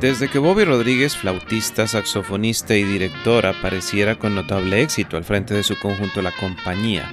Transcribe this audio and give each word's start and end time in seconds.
Desde 0.00 0.28
que 0.28 0.38
Bobby 0.38 0.62
Rodríguez, 0.62 1.16
flautista, 1.16 1.88
saxofonista 1.88 2.76
y 2.76 2.84
director, 2.84 3.46
apareciera 3.46 4.16
con 4.16 4.36
notable 4.36 4.80
éxito 4.80 5.16
al 5.16 5.24
frente 5.24 5.54
de 5.54 5.64
su 5.64 5.76
conjunto 5.76 6.22
La 6.22 6.30
Compañía, 6.30 7.10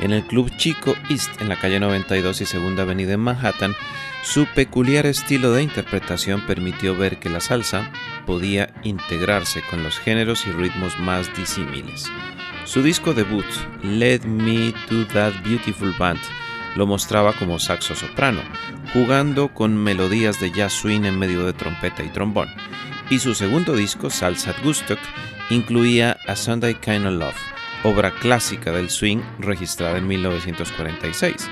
en 0.00 0.12
el 0.12 0.24
Club 0.24 0.48
Chico 0.56 0.94
East 1.10 1.40
en 1.40 1.48
la 1.48 1.58
calle 1.58 1.80
92 1.80 2.40
y 2.40 2.46
Segunda 2.46 2.84
Avenida 2.84 3.14
en 3.14 3.20
Manhattan, 3.20 3.74
su 4.22 4.46
peculiar 4.54 5.06
estilo 5.06 5.52
de 5.52 5.64
interpretación 5.64 6.46
permitió 6.46 6.96
ver 6.96 7.18
que 7.18 7.28
la 7.28 7.40
salsa 7.40 7.90
podía 8.24 8.72
integrarse 8.84 9.60
con 9.68 9.82
los 9.82 9.98
géneros 9.98 10.46
y 10.46 10.52
ritmos 10.52 10.96
más 11.00 11.36
disímiles. 11.36 12.06
Su 12.64 12.82
disco 12.82 13.14
debut, 13.14 13.46
Let 13.82 14.20
Me 14.20 14.72
to 14.88 15.06
That 15.12 15.32
Beautiful 15.44 15.92
Band, 15.98 16.20
lo 16.78 16.86
mostraba 16.86 17.32
como 17.32 17.58
saxo 17.58 17.96
soprano, 17.96 18.40
jugando 18.92 19.52
con 19.52 19.76
melodías 19.76 20.38
de 20.38 20.52
jazz 20.52 20.72
swing 20.74 21.02
en 21.06 21.18
medio 21.18 21.44
de 21.44 21.52
trompeta 21.52 22.04
y 22.04 22.08
trombón. 22.08 22.48
Y 23.10 23.18
su 23.18 23.34
segundo 23.34 23.74
disco, 23.74 24.10
Salsa 24.10 24.54
Gustock, 24.62 25.00
incluía 25.50 26.16
A 26.28 26.36
Sunday 26.36 26.76
Kind 26.76 27.04
of 27.04 27.14
Love, 27.14 27.36
obra 27.82 28.12
clásica 28.12 28.70
del 28.70 28.90
swing 28.90 29.18
registrada 29.40 29.98
en 29.98 30.06
1946. 30.06 31.50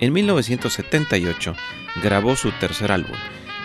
En 0.00 0.12
1978 0.12 1.54
grabó 2.02 2.34
su 2.34 2.50
tercer 2.50 2.90
álbum 2.90 3.16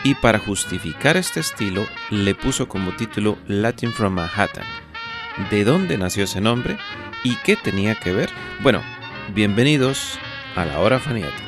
y 0.04 0.14
para 0.14 0.38
justificar 0.38 1.18
este 1.18 1.40
estilo 1.40 1.88
le 2.12 2.36
puso 2.36 2.70
como 2.70 2.92
título 2.92 3.40
Latin 3.48 3.92
from 3.92 4.14
Manhattan. 4.14 4.66
¿De 5.50 5.64
dónde 5.64 5.98
nació 5.98 6.26
ese 6.26 6.42
nombre 6.42 6.78
y 7.24 7.38
qué 7.38 7.56
tenía 7.56 7.96
que 7.96 8.14
ver? 8.14 8.30
Bueno, 8.62 8.84
bienvenidos 9.34 10.20
a 10.56 10.66
la 10.66 10.80
hora 10.80 11.00
faniática. 11.00 11.44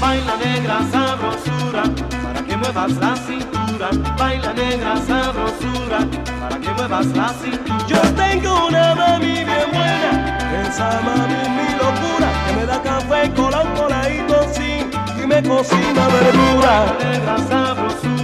Baila 0.00 0.36
negra 0.36 0.78
sabrosura, 0.92 1.82
para 2.22 2.42
que 2.46 2.56
muevas 2.56 2.92
la 2.96 3.16
cintura. 3.16 3.90
Baila 4.16 4.52
negra 4.52 4.96
sabrosura, 5.06 5.98
para 6.40 6.60
que 6.60 6.70
muevas 6.70 7.06
la 7.06 7.28
cintura. 7.30 7.86
Yo 7.88 8.00
tengo 8.14 8.66
una 8.68 8.94
mami 8.94 9.44
bien 9.44 9.68
buena, 9.72 10.38
esa 10.62 11.00
mami 11.04 11.34
mi 11.56 11.68
locura, 11.82 12.28
que 12.46 12.52
me 12.56 12.64
da 12.66 12.82
café 12.82 13.30
colado 13.34 13.74
coladito 13.74 14.36
sin 14.52 14.90
y 15.20 15.26
me 15.26 15.42
cocina 15.42 16.06
verdura. 16.08 16.72
Baila 16.86 17.10
negra 17.10 17.36
sabrosura, 17.48 18.17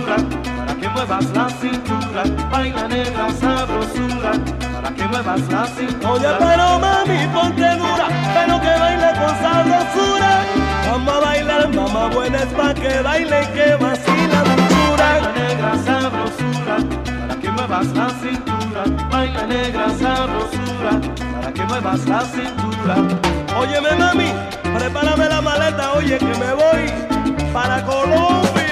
muevas 1.06 1.30
la 1.34 1.48
cintura. 1.50 2.22
Baila 2.50 2.88
negra 2.88 3.28
sabrosura, 3.40 4.32
para 4.72 4.94
que 4.94 5.04
muevas 5.04 5.40
la 5.50 5.66
cintura. 5.66 6.10
Oye, 6.12 6.28
pero 6.38 6.78
mami, 6.78 7.26
ponte 7.34 7.76
dura, 7.76 8.06
pero 8.34 8.60
que 8.60 8.74
baile 8.80 9.10
con 9.20 9.34
sabrosura. 9.44 10.32
Vamos 10.90 11.14
a 11.14 11.20
bailar, 11.20 11.68
mamá 11.74 12.08
buena 12.08 12.38
es 12.38 12.46
pa' 12.46 12.74
que 12.74 13.00
baile 13.02 13.42
y 13.42 13.46
que 13.54 13.76
vacila 13.76 14.40
dulzura. 14.48 15.04
Baila 15.04 15.32
negra 15.32 15.72
sabrosura, 15.84 16.76
para 17.28 17.40
que 17.40 17.50
muevas 17.50 17.86
la 17.88 18.08
cintura. 18.22 18.82
Baila 19.10 19.46
negra 19.46 19.86
sabrosura, 19.90 20.92
para 21.34 21.52
que 21.52 21.62
muevas 21.64 22.06
la 22.06 22.20
cintura. 22.22 22.94
Óyeme 23.58 23.92
mami, 23.98 24.32
prepárame 24.76 25.28
la 25.28 25.40
maleta, 25.42 25.92
oye 25.92 26.18
que 26.18 26.34
me 26.42 26.52
voy 26.54 27.52
para 27.52 27.84
Colombia. 27.84 28.63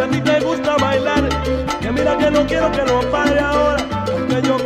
A 0.00 0.08
ti 0.08 0.18
te 0.22 0.40
gusta 0.40 0.76
bailar, 0.78 1.28
que 1.78 1.92
mira 1.92 2.16
que 2.16 2.30
no 2.30 2.46
quiero 2.46 2.72
que 2.72 2.82
no 2.84 3.00
pare 3.10 3.38
ahora, 3.38 4.04
porque 4.06 4.40
yo 4.40 4.56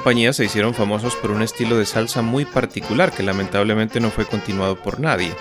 Rodríguez 0.00 0.30
y 0.30 0.30
la 0.30 0.30
compañía 0.30 0.32
se 0.32 0.44
hicieron 0.46 0.74
famosos 0.74 1.14
por 1.16 1.30
un 1.30 1.42
estilo 1.42 1.76
de 1.76 1.84
salsa 1.84 2.22
muy 2.22 2.44
particular 2.44 3.12
que 3.12 3.22
lamentablemente 3.22 4.00
no 4.00 4.10
fue 4.10 4.24
continuado 4.24 4.76
por 4.76 4.98
nadie. 4.98 5.32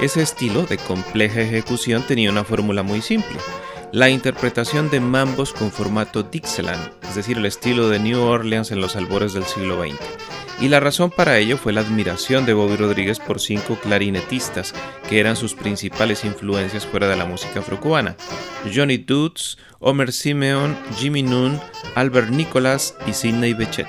Ese 0.00 0.22
estilo 0.22 0.64
de 0.66 0.78
compleja 0.78 1.40
ejecución 1.40 2.02
tenía 2.02 2.30
una 2.30 2.44
fórmula 2.44 2.82
muy 2.82 3.02
simple, 3.02 3.38
la 3.92 4.08
interpretación 4.08 4.90
de 4.90 5.00
mambos 5.00 5.52
con 5.52 5.70
formato 5.70 6.24
Dixieland, 6.24 6.90
es 7.10 7.16
decir, 7.16 7.38
el 7.38 7.46
estilo 7.46 7.88
de 7.88 7.98
New 7.98 8.22
Orleans 8.22 8.70
en 8.70 8.80
los 8.80 8.94
albores 8.94 9.32
del 9.32 9.42
siglo 9.42 9.82
XX. 9.82 9.98
Y 10.60 10.68
la 10.68 10.78
razón 10.78 11.10
para 11.10 11.38
ello 11.38 11.56
fue 11.56 11.72
la 11.72 11.80
admiración 11.80 12.46
de 12.46 12.52
Bobby 12.52 12.76
Rodríguez 12.76 13.18
por 13.18 13.40
cinco 13.40 13.76
clarinetistas, 13.82 14.74
que 15.08 15.18
eran 15.18 15.34
sus 15.34 15.54
principales 15.54 16.24
influencias 16.24 16.86
fuera 16.86 17.08
de 17.08 17.16
la 17.16 17.24
música 17.24 17.60
afrocubana. 17.60 18.14
Johnny 18.72 18.98
Dutz, 18.98 19.58
Homer 19.80 20.12
Simeon, 20.12 20.78
Jimmy 20.98 21.24
Noon, 21.24 21.60
Albert 21.96 22.30
Nicholas 22.30 22.94
y 23.08 23.12
Sidney 23.12 23.54
Bechet. 23.54 23.88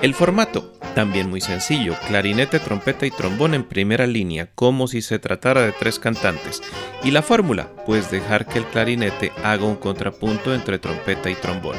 El 0.00 0.14
formato, 0.14 0.72
también 0.94 1.28
muy 1.28 1.42
sencillo, 1.42 1.94
clarinete, 2.08 2.58
trompeta 2.58 3.04
y 3.04 3.10
trombón 3.10 3.52
en 3.52 3.64
primera 3.64 4.06
línea, 4.06 4.48
como 4.54 4.88
si 4.88 5.02
se 5.02 5.18
tratara 5.18 5.60
de 5.60 5.72
tres 5.72 5.98
cantantes. 5.98 6.62
Y 7.04 7.10
la 7.10 7.20
fórmula, 7.20 7.68
pues 7.84 8.10
dejar 8.10 8.46
que 8.46 8.60
el 8.60 8.64
clarinete 8.64 9.30
haga 9.44 9.66
un 9.66 9.76
contrapunto 9.76 10.54
entre 10.54 10.78
trompeta 10.78 11.28
y 11.28 11.34
trombón. 11.34 11.76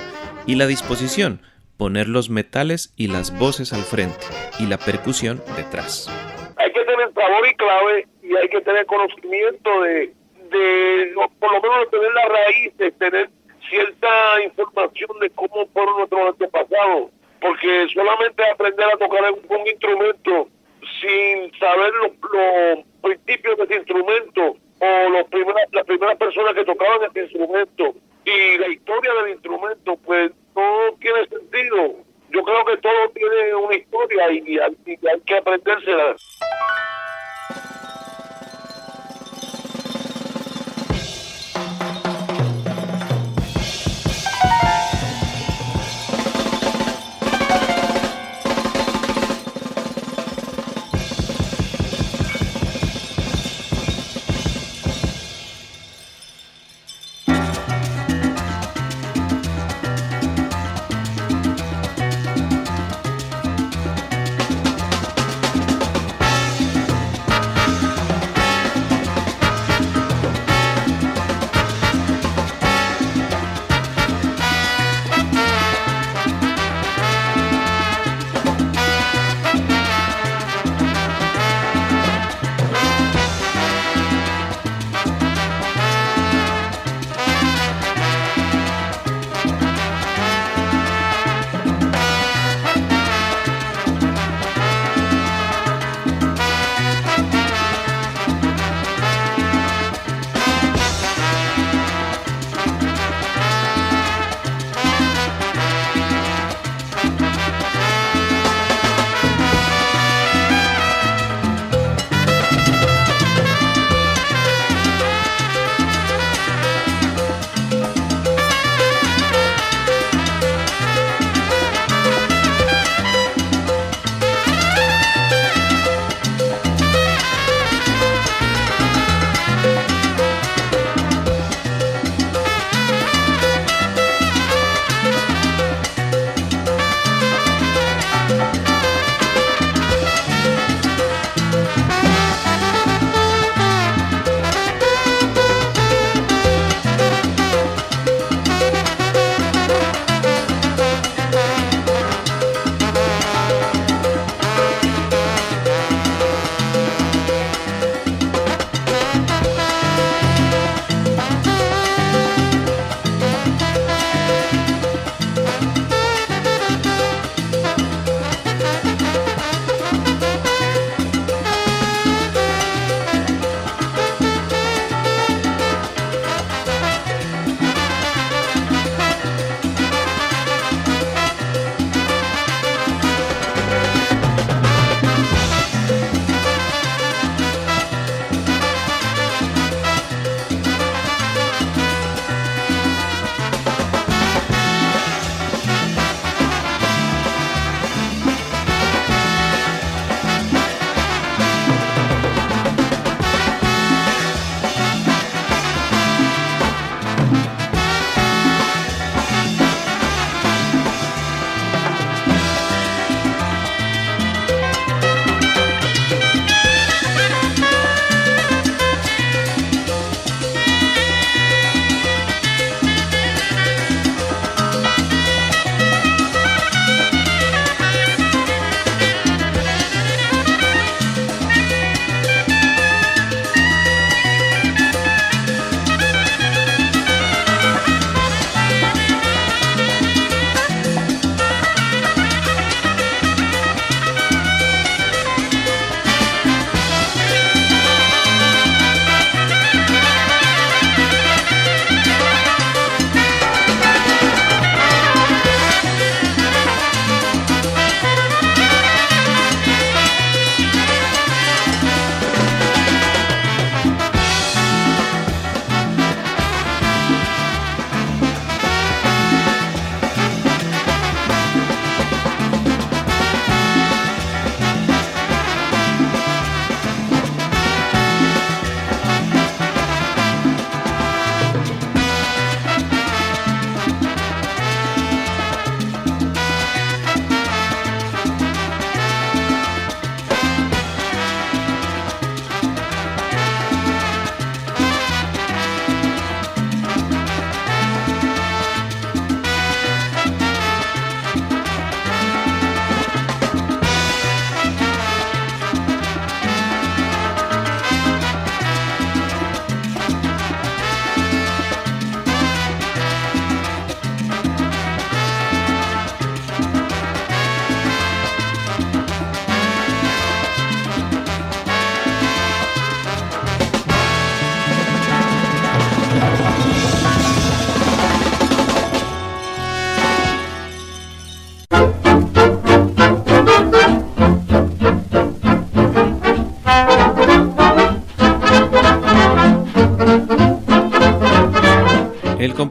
Y 0.47 0.55
la 0.55 0.65
disposición, 0.65 1.41
poner 1.77 2.07
los 2.07 2.29
metales 2.29 2.94
y 2.95 3.09
las 3.09 3.38
voces 3.38 3.73
al 3.73 3.81
frente 3.81 4.25
y 4.59 4.65
la 4.65 4.77
percusión 4.77 5.44
detrás. 5.57 6.07
Hay 6.55 6.71
que 6.71 6.85
tener 6.85 7.13
sabor 7.13 7.45
y 7.45 7.55
clave 7.55 8.07
y 8.23 8.33
hay 8.33 8.47
que 8.47 8.61
tener 8.61 8.85
conocimiento 8.85 9.81
de, 9.81 10.13
de 10.49 11.13
por 11.39 11.51
lo 11.51 11.61
menos 11.61 11.89
tener 11.91 12.13
la 12.13 12.29
raíz, 12.29 12.77
de 12.77 12.91
tener 12.94 13.29
cierta 13.69 14.41
información 14.41 15.19
de 15.19 15.29
cómo 15.31 15.67
fueron 15.73 15.97
nuestros 15.97 16.30
antepasados, 16.30 17.11
porque 17.42 17.87
solamente 17.94 18.42
aprender 18.49 18.85
a 18.85 18.97
tocar 18.97 19.23
un, 19.30 19.68
instrumento 19.68 20.47
sin 21.01 21.59
saber 21.59 21.92
los, 22.01 22.85
principios 23.01 23.57
de 23.57 23.63
ese 23.66 23.75
instrumento 23.75 24.56
o 24.80 25.09
los 25.09 25.27
primeras, 25.27 25.68
las 25.73 25.85
primeras 25.85 26.18
personas 26.18 26.54
que 26.54 26.63
tocaban 26.63 27.09
ese 27.09 27.23
instrumento 27.23 27.95
y 28.28 28.57
la 28.57 28.68
historia 28.68 29.14
del 29.14 29.34
instrumento, 29.34 29.96
pues 30.06 30.31
no 30.56 30.98
tiene 31.00 31.28
sentido. 31.28 31.96
Yo 32.30 32.44
creo 32.44 32.66
que 32.66 32.78
todo 32.78 33.10
tiene 33.14 33.56
una 33.56 33.76
historia 33.76 34.31
y, 34.31 34.56
y 34.56 34.60
hay 34.60 35.22
que 35.26 35.38
aprendérsela. 35.38 36.16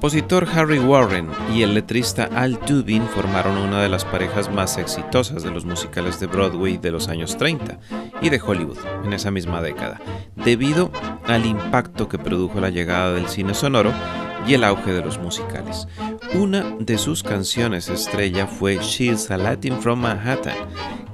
Compositor 0.06 0.46
Harry 0.54 0.78
Warren 0.78 1.28
y 1.52 1.62
el 1.62 1.74
letrista 1.74 2.30
Al 2.32 2.60
Dubin 2.64 3.08
formaron 3.08 3.56
una 3.56 3.82
de 3.82 3.88
las 3.88 4.04
parejas 4.04 4.48
más 4.48 4.78
exitosas 4.78 5.42
de 5.42 5.50
los 5.50 5.64
musicales 5.64 6.20
de 6.20 6.28
Broadway 6.28 6.76
de 6.76 6.92
los 6.92 7.08
años 7.08 7.36
30 7.36 7.80
y 8.22 8.28
de 8.28 8.40
Hollywood 8.40 8.78
en 9.04 9.12
esa 9.12 9.32
misma 9.32 9.60
década, 9.60 10.00
debido 10.36 10.92
al 11.26 11.44
impacto 11.44 12.08
que 12.08 12.18
produjo 12.18 12.60
la 12.60 12.70
llegada 12.70 13.14
del 13.14 13.26
cine 13.26 13.52
sonoro 13.52 13.92
y 14.46 14.54
el 14.54 14.62
auge 14.62 14.92
de 14.92 15.02
los 15.02 15.18
musicales. 15.18 15.88
Una 16.34 16.62
de 16.78 16.98
sus 16.98 17.24
canciones 17.24 17.88
estrella 17.88 18.46
fue 18.46 18.78
She's 18.78 19.28
a 19.32 19.36
Latin 19.36 19.80
from 19.80 20.02
Manhattan, 20.02 20.54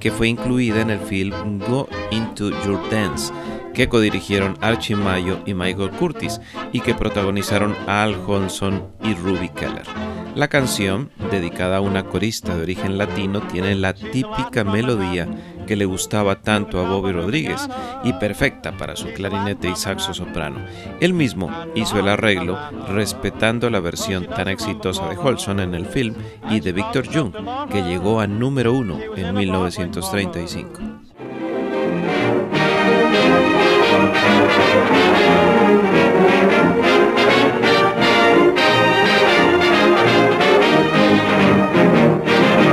que 0.01 0.11
fue 0.11 0.29
incluida 0.29 0.83
en 0.83 0.91
el 0.91 1.01
film 1.01 1.61
Go 1.61 1.89
Into 2.11 2.51
Your 2.67 2.79
Dance, 2.91 3.33
que 3.75 3.89
codirigieron 3.89 4.57
Archie 4.61 4.97
Mayo 4.97 5.41
y 5.47 5.55
Michael 5.55 5.91
Curtis 5.91 6.41
y 6.73 6.81
que 6.81 6.95
protagonizaron 6.95 7.75
Al 7.87 8.15
Honson 8.27 8.89
y 9.03 9.15
Ruby 9.15 9.49
Keller. 9.51 9.87
La 10.35 10.49
canción, 10.49 11.11
dedicada 11.31 11.77
a 11.77 11.81
una 11.83 12.05
corista 12.05 12.57
de 12.57 12.63
origen 12.63 12.97
latino, 12.97 13.43
tiene 13.43 13.75
la 13.75 13.93
típica 13.93 14.65
melodía 14.65 15.29
que 15.67 15.77
le 15.77 15.85
gustaba 15.85 16.41
tanto 16.41 16.81
a 16.81 16.89
Bobby 16.89 17.13
Rodríguez 17.13 17.69
y 18.03 18.15
perfecta 18.15 18.77
para 18.79 18.97
su 18.97 19.09
clarinete 19.13 19.69
y 19.69 19.77
saxo 19.77 20.15
soprano. 20.15 20.65
Él 21.01 21.13
mismo 21.13 21.51
hizo 21.75 21.99
el 21.99 22.09
arreglo 22.09 22.59
respetando 22.89 23.69
la 23.69 23.81
versión 23.81 24.27
tan 24.27 24.49
exitosa 24.49 25.07
de 25.09 25.19
Holson 25.19 25.61
en 25.61 25.75
el 25.75 25.85
film 25.85 26.15
y 26.51 26.61
de 26.61 26.73
Victor 26.73 27.07
Young, 27.09 27.33
que 27.71 27.83
llegó 27.83 28.19
a 28.19 28.27
número 28.27 28.73
uno 28.73 28.99
en 29.15 29.35
1935. 29.35 30.81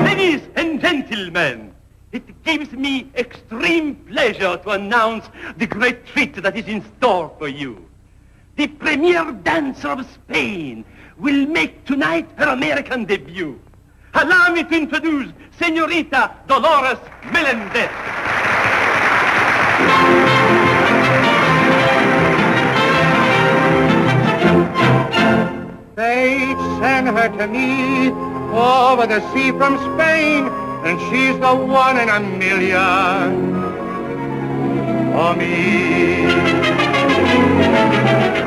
Ladies 0.06 0.42
and 0.56 0.80
gentlemen, 0.80 1.74
it 2.14 2.44
gives 2.44 2.72
me 2.72 3.12
extreme 3.16 3.96
pleasure 3.96 4.56
to 4.56 4.70
announce 4.70 5.30
the 5.58 5.68
great 5.68 6.06
treat 6.06 6.36
that 6.42 6.56
is 6.56 6.68
in 6.68 6.82
store 6.96 7.36
for 7.38 7.50
you. 7.50 7.86
The 8.56 8.68
premier 8.68 9.34
dancer 9.44 9.90
of 9.90 10.10
Spain 10.10 10.86
will 11.18 11.48
make 11.48 11.84
tonight 11.84 12.30
her 12.38 12.48
American 12.48 13.04
debut. 13.04 13.60
Allow 14.14 14.54
me 14.54 14.64
to 14.64 14.76
introduce 14.76 15.34
Senorita 15.58 16.32
Dolores 16.48 17.00
Melendez. 17.34 17.90
Fate 26.40 26.58
sent 26.80 27.08
her 27.08 27.28
to 27.38 27.48
me 27.48 28.12
over 28.56 29.06
the 29.06 29.20
sea 29.34 29.52
from 29.52 29.76
Spain, 29.78 30.48
and 30.86 30.98
she's 31.08 31.38
the 31.38 31.54
one 31.54 32.00
in 32.00 32.08
a 32.08 32.20
million 32.22 33.28
for 35.12 35.36
me. 35.36 36.24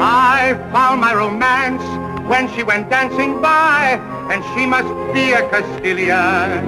I 0.01 0.59
found 0.73 1.03
my 1.03 1.13
romance 1.13 1.85
when 2.27 2.49
she 2.55 2.63
went 2.63 2.89
dancing 2.89 3.43
by, 3.43 4.01
and 4.31 4.43
she 4.55 4.65
must 4.65 4.89
be 5.13 5.33
a 5.33 5.47
Castilian. 5.51 6.63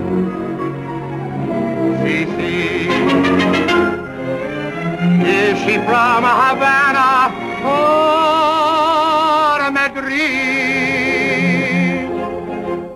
See. 2.04 2.25
Is 5.25 5.59
she 5.64 5.76
from 5.87 6.23
Havana 6.23 7.33
or 7.64 8.54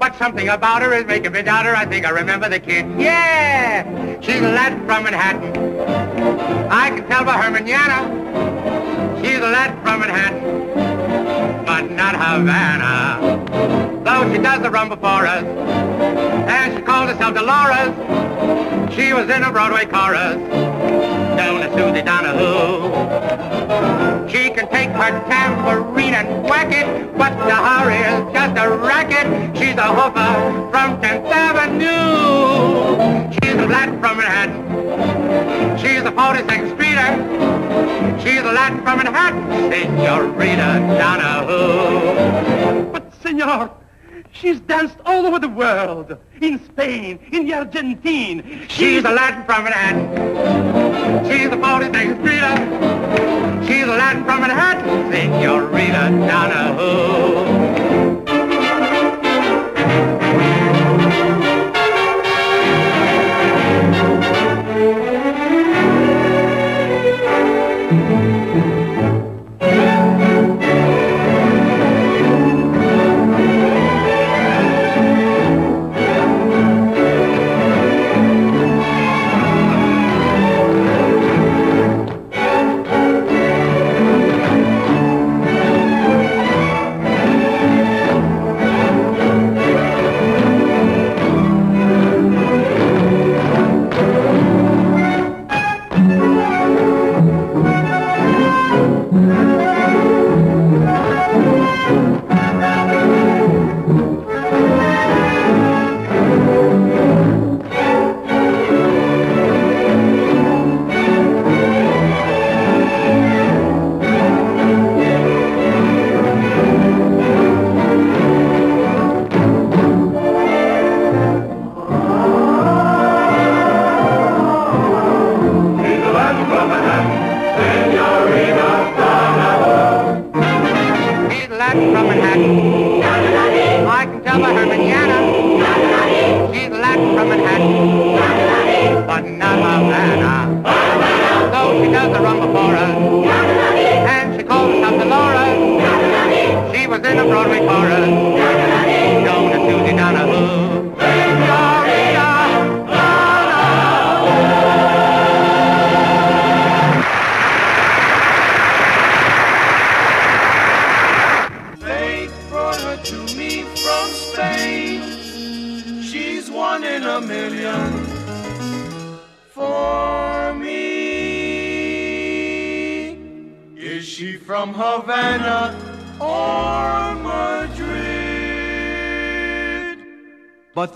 But 0.09 0.17
something 0.17 0.49
about 0.49 0.81
her 0.81 0.95
is 0.95 1.05
making 1.05 1.33
me 1.33 1.43
doubt 1.43 1.67
her. 1.67 1.77
I 1.77 1.85
think 1.85 2.07
I 2.07 2.09
remember 2.09 2.49
the 2.49 2.59
kid. 2.59 2.87
Yeah, 2.99 4.19
she's 4.23 4.41
a 4.41 4.50
lad 4.50 4.73
from 4.87 5.05
Manhattan. 5.05 5.53
I 6.71 6.88
can 6.88 7.07
tell 7.09 7.27
by 7.27 7.33
her 7.33 7.50
manana. 7.50 8.09
She's 9.23 9.37
a 9.37 9.50
lad 9.50 9.79
from 9.83 10.00
Manhattan, 10.00 11.67
but 11.67 11.91
not 11.91 12.15
Havana. 12.17 13.21
Though 14.03 14.33
she 14.33 14.41
does 14.41 14.62
the 14.62 14.71
rumba 14.71 14.99
for 14.99 15.27
us, 15.27 15.45
and 15.45 16.79
she 16.79 16.83
calls 16.85 17.11
herself 17.11 17.35
Dolores. 17.35 18.95
She 18.95 19.12
was 19.12 19.29
in 19.29 19.43
a 19.43 19.53
Broadway 19.53 19.85
chorus 19.85 20.38
known 21.37 21.61
as 21.61 21.71
Susie 21.75 22.00
Donahue. 22.00 23.58
Her 24.99 25.12
tambourine 25.31 26.14
and 26.14 26.43
whack 26.43 26.73
it, 26.73 27.17
but 27.17 27.33
her 27.33 27.88
is 27.88 28.33
just 28.33 28.59
a 28.59 28.69
racket. 28.69 29.57
She's 29.57 29.76
a 29.76 29.95
hooper 29.95 30.71
from 30.73 31.00
10th 31.00 31.31
Avenue. 31.31 33.31
She's 33.33 33.55
a 33.55 33.67
lad 33.67 34.00
from 34.00 34.17
Manhattan. 34.19 35.78
She's 35.78 36.02
a 36.02 36.11
42nd 36.11 36.75
Streeter. 36.75 37.17
She's 38.21 38.40
a 38.40 38.52
lad 38.52 38.83
from 38.83 38.99
Manhattan. 38.99 39.71
Senorita 39.71 40.81
Donahue. 40.99 42.90
But, 42.90 43.12
senor, 43.23 43.71
she's 44.32 44.61
danced 44.61 44.97
all 45.04 45.26
over 45.26 45.38
the 45.38 45.49
world. 45.49 46.16
In 46.40 46.62
Spain, 46.64 47.18
in 47.32 47.47
the 47.47 47.54
Argentine. 47.54 48.66
She's 48.68 49.04
a 49.04 49.11
Latin 49.11 49.44
from 49.44 49.64
Manhattan. 49.64 51.25
She's 51.25 51.47
a 51.47 51.56
42nd 51.56 52.18
Streeter. 52.20 53.66
She's 53.66 53.85
a 53.85 53.97
Latin 53.97 54.25
from 54.25 54.40
Manhattan. 54.40 55.12
Senorita 55.12 56.11
Donahue. 56.26 57.67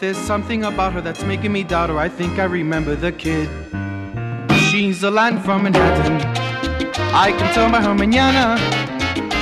There's 0.02 0.18
something 0.18 0.64
about 0.64 0.92
her 0.92 1.00
that's 1.00 1.22
making 1.22 1.52
me 1.52 1.62
doubt 1.62 1.88
her. 1.88 1.96
I 1.96 2.08
think 2.08 2.40
I 2.40 2.44
remember 2.44 2.96
the 2.96 3.12
kid. 3.12 3.48
She's 4.66 5.04
a 5.04 5.10
Latin 5.12 5.40
from 5.40 5.62
Manhattan. 5.62 6.16
I 7.14 7.30
can 7.30 7.54
tell 7.54 7.70
by 7.70 7.80
her 7.80 7.94
manana. 7.94 8.58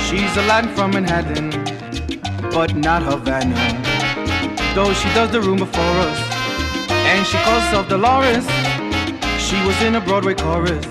She's 0.05 0.37
a 0.37 0.43
Latin 0.45 0.69
from 0.75 0.91
Manhattan, 0.91 1.49
but 2.51 2.75
not 2.75 3.01
Havana. 3.01 3.55
Though 4.75 4.93
she 4.93 5.07
does 5.15 5.31
the 5.31 5.41
room 5.41 5.57
before 5.57 5.95
us, 6.07 6.19
and 7.09 7.25
she 7.25 7.37
calls 7.37 7.63
herself 7.63 7.89
Dolores. 7.89 8.45
She 9.41 9.57
was 9.65 9.81
in 9.81 9.95
a 9.95 10.01
Broadway 10.01 10.35
chorus, 10.35 10.85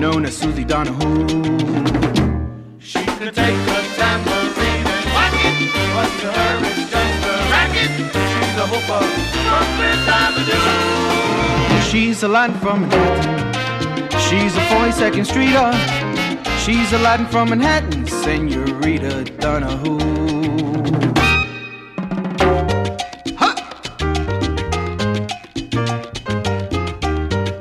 known 0.00 0.24
as 0.24 0.34
Susie 0.34 0.64
Donahue. 0.64 1.28
She 2.78 3.04
could 3.04 3.34
take 3.34 3.60
a 3.68 3.80
tambourine 3.98 4.86
and 4.96 5.04
whack 5.12 5.34
it, 5.44 5.72
but 5.92 6.10
to 6.22 6.28
her 6.38 6.56
it's 6.64 6.90
just 6.90 7.26
a 7.26 7.34
racket. 7.52 8.27
She's 8.68 8.76
a 8.76 8.80
hooper 8.80 9.00
from 9.48 9.64
Fifth 9.78 10.08
Avenue. 10.12 10.60
She's 11.90 12.22
a 12.22 12.28
Latin 12.28 12.56
from 12.60 12.80
Manhattan. 12.82 14.20
She's 14.20 14.54
a 14.56 14.60
42nd 14.68 15.24
Streeter. 15.24 15.72
She's 16.58 16.92
a 16.92 16.98
Latin 16.98 17.26
from 17.28 17.48
Manhattan, 17.48 18.06
Senorita 18.06 19.24
Donahue. 19.38 19.88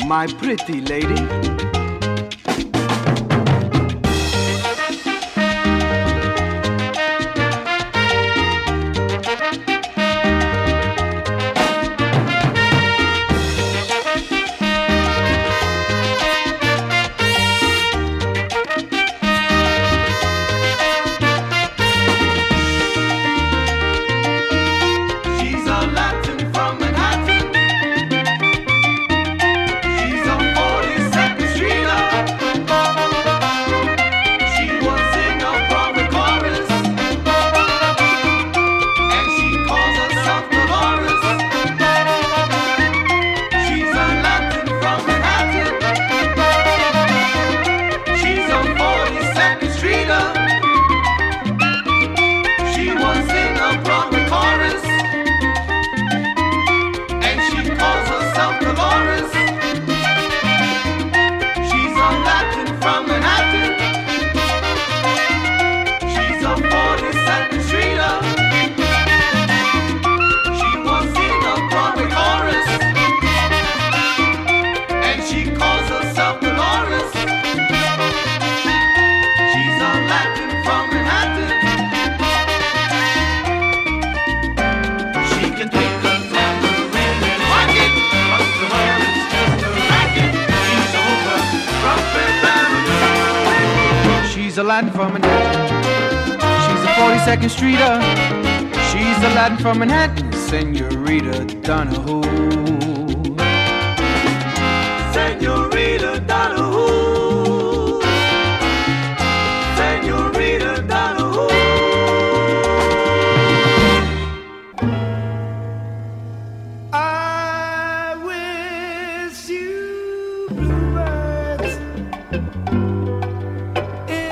My 0.06 0.28
pretty 0.28 0.82
lady. 0.82 1.77
A 97.48 97.50
42nd 97.50 97.50
Streeter. 97.50 98.02
She's 98.92 99.18
a 99.24 99.36
Latin 99.36 99.58
from 99.58 99.80
Manhattan, 99.80 100.32
Senorita 100.34 101.46
Donahue. 101.62 102.97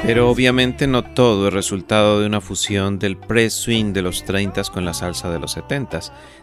Pero 0.06 0.30
obviamente 0.30 0.86
no 0.86 1.04
todo 1.04 1.48
es 1.48 1.54
resultado 1.54 2.20
de 2.20 2.28
una 2.28 2.40
fusión 2.40 3.00
del 3.00 3.18
pre-swing 3.18 3.92
de 3.92 4.04
los 4.04 4.24
30 4.24 4.62
con 4.66 4.86
la 4.86 4.94
salsa 4.94 5.32
de 5.32 5.40
los 5.40 5.54
70 5.54 6.00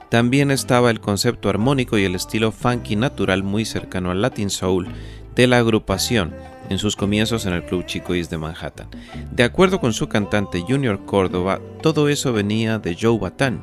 También 0.09 0.51
estaba 0.51 0.91
el 0.91 1.01
concepto 1.01 1.49
armónico 1.49 1.97
y 1.97 2.03
el 2.05 2.17
estilo 2.17 2.51
funky 2.51 2.97
natural 2.97 3.45
muy 3.45 3.65
cercano 3.65 4.11
al 4.11 4.21
Latin 4.21 4.51
Soul 4.51 4.89
de 5.37 5.47
la 5.47 5.59
agrupación 5.59 6.35
en 6.71 6.79
sus 6.79 6.97
comienzos 6.97 7.47
en 7.47 7.53
el 7.53 7.65
Club 7.65 7.87
Chico 7.87 8.15
East 8.15 8.33
de 8.33 8.39
Manhattan. 8.39 8.89
De 9.31 9.45
acuerdo 9.45 9.81
con 9.81 9.93
su 9.93 10.09
cantante 10.09 10.65
Junior 10.67 11.05
Córdoba, 11.05 11.61
todo 11.83 12.09
eso 12.09 12.33
venía 12.33 12.79
de 12.79 12.97
Joe 13.01 13.19
Batán. 13.19 13.63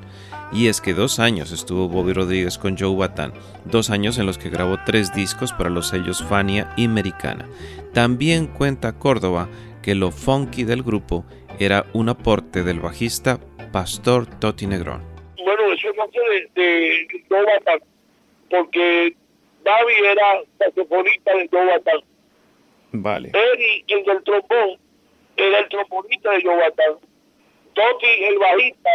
Y 0.52 0.68
es 0.68 0.82
que 0.82 0.96
dos 0.96 1.20
años 1.20 1.52
estuvo 1.52 1.90
Bobby 1.90 2.14
Rodríguez 2.14 2.58
con 2.58 2.76
Joe 2.78 2.96
Batán, 2.96 3.34
dos 3.66 3.92
años 3.92 4.18
en 4.18 4.26
los 4.26 4.38
que 4.40 4.50
grabó 4.50 4.78
tres 4.86 5.14
discos 5.14 5.54
para 5.54 5.70
los 5.70 5.90
sellos 5.90 6.24
Fania 6.24 6.74
y 6.76 6.86
Americana. 6.86 7.46
También 7.94 8.48
cuenta 8.48 8.94
Córdoba 8.94 9.48
que 9.82 9.96
lo 9.96 10.12
funky 10.12 10.64
del 10.64 10.84
grupo 10.84 11.26
era 11.60 11.86
un 11.94 12.10
aporte 12.10 12.64
del 12.64 12.80
bajista 12.80 13.40
Pastor 13.72 14.26
Toti 14.40 14.68
Negrón. 14.68 15.04
Bueno, 15.44 15.74
eso 15.74 15.90
nace 15.98 16.20
de, 16.56 17.08
de 17.30 17.44
Batán, 17.44 17.80
porque 18.50 19.16
Davi 19.64 19.94
era 20.04 20.42
saxofonista 20.58 21.34
de 21.34 21.48
Batán. 21.52 22.00
Vale. 22.92 23.32
Eddie, 23.34 23.84
el 23.88 24.04
del 24.04 24.24
trombón, 24.24 24.80
era 25.38 25.60
el 25.60 25.70
trombonista 25.70 26.32
de 26.32 26.42
Joe 26.42 26.58
Batán. 26.58 26.98
Toti, 27.74 28.08
el 28.24 28.40
bajista, 28.40 28.90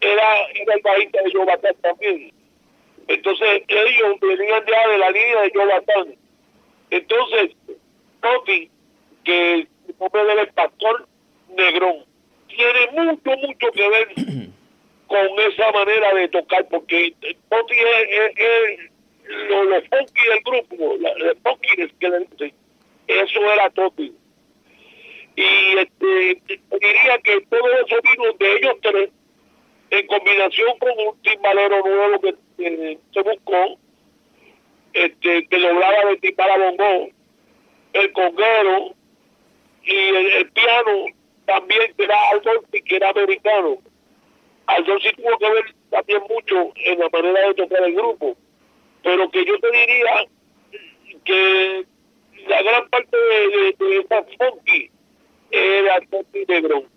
era, 0.00 0.24
era 0.54 0.74
el 0.74 0.82
bajista 0.82 1.22
de 1.22 1.32
Joe 1.32 1.44
Batán 1.46 1.74
también. 1.82 2.32
Entonces, 3.08 3.62
ellos 3.66 4.20
venían 4.20 4.62
ya 4.66 4.88
de 4.88 4.98
la 4.98 5.10
línea 5.10 5.42
de 5.42 5.52
Joe 5.54 5.66
Batán. 5.66 6.14
Entonces, 6.90 7.56
Toti, 8.20 8.70
que 9.24 9.66
nombre 10.02 10.34
del 10.36 10.48
pastor 10.48 11.06
Negrón, 11.56 12.04
tiene 12.48 12.90
mucho, 12.92 13.30
mucho 13.46 13.66
que 13.72 13.88
ver 13.88 14.08
con 15.06 15.26
esa 15.40 15.70
manera 15.72 16.14
de 16.14 16.28
tocar, 16.28 16.66
porque 16.68 17.14
Toti 17.48 17.74
es, 17.74 18.08
es- 18.10 18.38
es 18.38 18.90
lo, 19.48 19.64
lo 19.64 19.80
funky 19.82 20.28
del 20.28 20.40
grupo, 20.44 20.96
la 20.98 21.10
funkiness 21.42 21.92
que 22.00 22.08
le 22.08 22.18
dicen, 22.20 22.54
eso 23.06 23.52
era 23.52 23.70
Toti. 23.70 24.12
Y 25.34 25.78
este, 25.78 26.42
diría 26.80 27.18
que 27.24 27.40
todo 27.48 27.72
eso 27.74 27.96
vino 28.02 28.32
de 28.38 28.56
ellos 28.56 28.76
tres, 28.82 29.10
en 29.90 30.06
combinación 30.06 30.78
con 30.78 30.90
un 30.90 31.22
timbalero 31.22 31.80
nuevo 31.86 32.20
que 32.20 32.34
eh, 32.58 32.98
se 33.14 33.20
buscó, 33.22 33.78
este, 34.92 35.46
que 35.48 35.58
lograba 35.58 36.10
de 36.10 36.16
timbal 36.18 36.50
a 36.50 36.58
bongo, 36.58 37.08
el 37.94 38.12
conguero 38.12 38.94
y 39.84 39.94
el, 39.94 40.26
el 40.32 40.50
piano 40.50 41.06
también, 41.46 41.92
que 41.96 42.04
era 42.04 42.16
Aldorsi, 42.30 42.82
que 42.82 42.96
era 42.96 43.10
americano. 43.10 43.78
Aldorsi 44.66 45.10
tuvo 45.16 45.38
que 45.38 45.50
ver 45.50 45.74
también 45.90 46.22
mucho 46.28 46.72
en 46.76 46.98
la 46.98 47.08
manera 47.10 47.48
de 47.48 47.54
tocar 47.54 47.82
el 47.82 47.94
grupo, 47.94 48.36
pero 49.02 49.30
que 49.30 49.44
yo 49.44 49.58
te 49.58 49.70
diría 49.70 50.26
que 51.24 51.84
la 52.46 52.62
gran 52.62 52.88
parte 52.88 53.16
de, 53.16 53.48
de, 53.48 53.76
de 53.78 53.98
esta 53.98 54.24
funky 54.24 54.90
era 55.50 56.00
Toti 56.10 56.44
Negrón. 56.48 56.88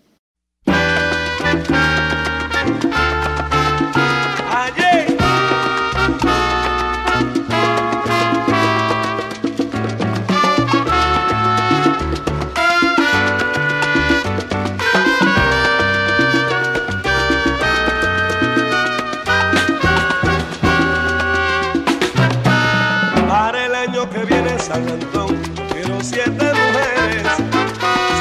San 24.66 24.88
Antón, 24.88 25.40
quiero 25.72 26.02
siete 26.02 26.30
mujeres, 26.32 27.28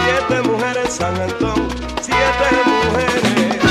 siete 0.04 0.48
mujeres 0.48 0.94
San 0.94 1.20
Antón, 1.20 1.68
siete 2.00 2.48
mujeres, 2.68 3.62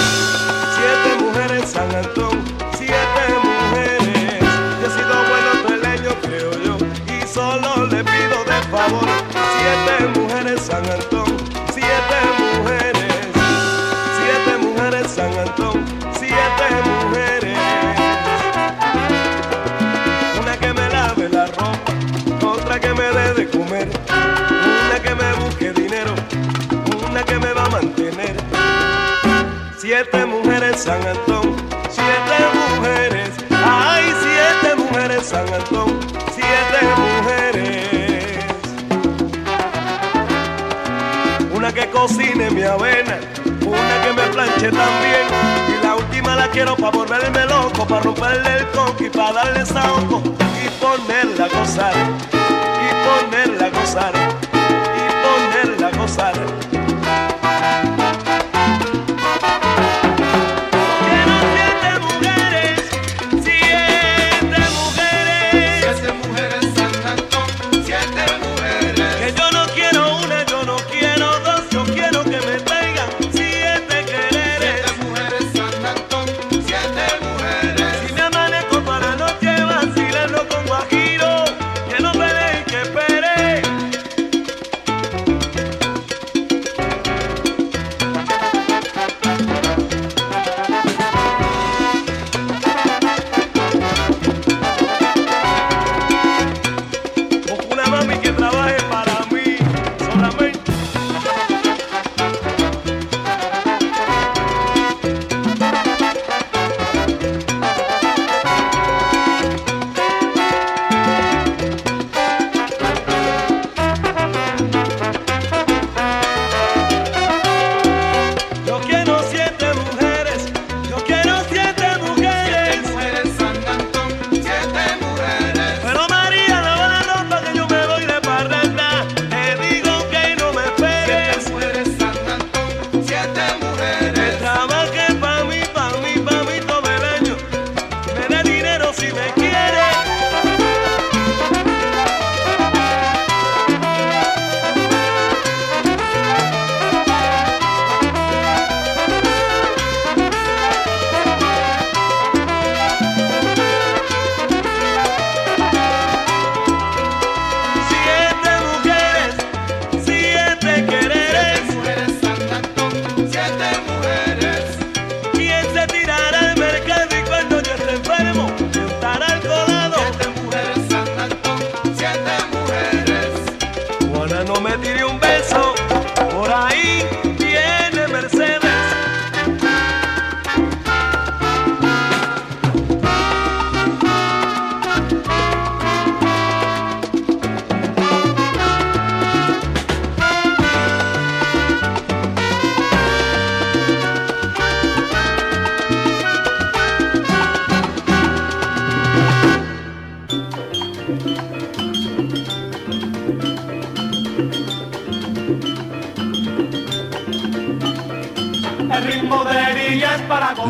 siete 0.75 1.11
mujeres 1.23 1.71
San 1.71 1.95
Antón, 1.95 2.45
siete 2.77 3.23
mujeres. 3.45 4.43
Yo 4.81 4.87
he 4.87 4.91
sido 4.91 5.15
bueno 5.31 5.51
teleño, 5.69 6.11
creo 6.23 6.51
yo, 6.65 6.77
y 7.15 7.27
solo 7.29 7.87
le 7.87 8.03
pido 8.03 8.39
de 8.45 8.61
favor, 8.69 9.07
siete 9.57 10.19
mujeres 10.19 10.61
San 10.63 10.85
Antón, 10.91 11.14
San 30.77 31.07
Antón, 31.07 31.55
siete 31.89 32.37
mujeres, 32.77 33.31
ay, 33.51 34.13
siete 34.21 34.75
mujeres 34.77 35.25
San 35.25 35.47
Antón, 35.55 36.01
siete 36.35 36.81
mujeres. 36.97 38.45
Una 41.55 41.73
que 41.73 41.89
cocine 41.91 42.51
mi 42.51 42.63
avena, 42.65 43.21
una 43.65 44.03
que 44.03 44.13
me 44.15 44.23
planche 44.33 44.71
también, 44.71 45.27
y 45.69 45.85
la 45.85 45.95
última 45.95 46.35
la 46.35 46.49
quiero 46.49 46.77
para 46.77 46.91
volverme 46.91 47.47
loco, 47.47 47.87
para 47.87 48.03
romperle 48.03 48.57
el 48.59 49.07
y 49.07 49.11
para 49.11 49.33
darle 49.33 49.65
saoco 49.65 50.23
y 50.63 50.69
ponerla 50.83 51.45
a 51.45 51.49
gozar, 51.49 51.95
y 52.83 52.89
ponerla 53.07 53.67
a 53.67 53.71
gozar, 53.71 54.13
y 54.53 55.67
ponerla 55.67 55.89
a 55.89 55.91
gozar. 55.97 56.74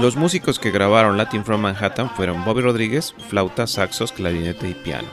Los 0.05 0.17
músicos 0.17 0.59
que 0.59 0.71
grabaron 0.71 1.17
Latin 1.17 1.47
from 1.47 1.63
Manhattan 1.63 2.11
fueron 2.11 2.45
Bobby 2.45 2.61
Rodríguez, 2.61 3.15
flauta, 3.31 3.67
saxos, 3.67 4.13
clarinete 4.13 4.69
y 4.69 4.75
piano. 4.75 5.09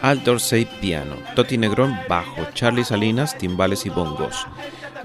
Al 0.00 0.22
Dorsey, 0.22 0.64
piano. 0.80 1.16
Toti 1.34 1.58
Negrón, 1.58 1.98
bajo. 2.08 2.46
Charlie 2.54 2.84
Salinas, 2.84 3.36
timbales 3.36 3.84
y 3.84 3.88
bongos. 3.88 4.46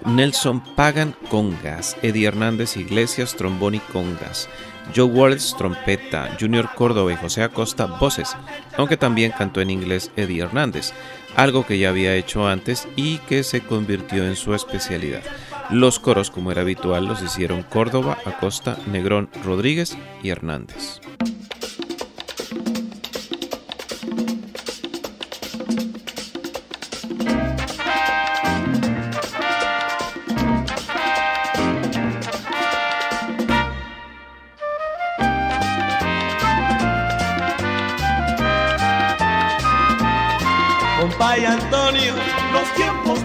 Nelson 0.05 0.61
Pagan, 0.75 1.15
congas. 1.31 1.97
Eddie 2.03 2.27
Hernández 2.27 2.77
Iglesias, 2.77 3.35
trombón 3.35 3.73
y 3.73 3.79
congas. 3.79 4.49
Joe 4.95 5.05
Wallace, 5.05 5.55
trompeta. 5.57 6.37
Junior 6.39 6.69
Córdoba 6.75 7.11
y 7.11 7.15
José 7.15 7.41
Acosta, 7.41 7.87
voces. 7.87 8.37
Aunque 8.77 8.97
también 8.97 9.31
cantó 9.35 9.61
en 9.61 9.71
inglés 9.71 10.11
Eddie 10.15 10.43
Hernández, 10.43 10.93
algo 11.35 11.65
que 11.65 11.79
ya 11.79 11.89
había 11.89 12.13
hecho 12.13 12.47
antes 12.47 12.87
y 12.95 13.17
que 13.17 13.41
se 13.41 13.61
convirtió 13.61 14.27
en 14.27 14.35
su 14.35 14.53
especialidad. 14.53 15.23
Los 15.69 15.99
coros, 15.99 16.31
como 16.31 16.51
era 16.51 16.61
habitual, 16.61 17.05
los 17.05 17.21
hicieron 17.21 17.61
Córdoba, 17.63 18.17
Acosta, 18.25 18.77
Negrón, 18.89 19.29
Rodríguez 19.43 19.97
y 20.23 20.29
Hernández. 20.29 21.01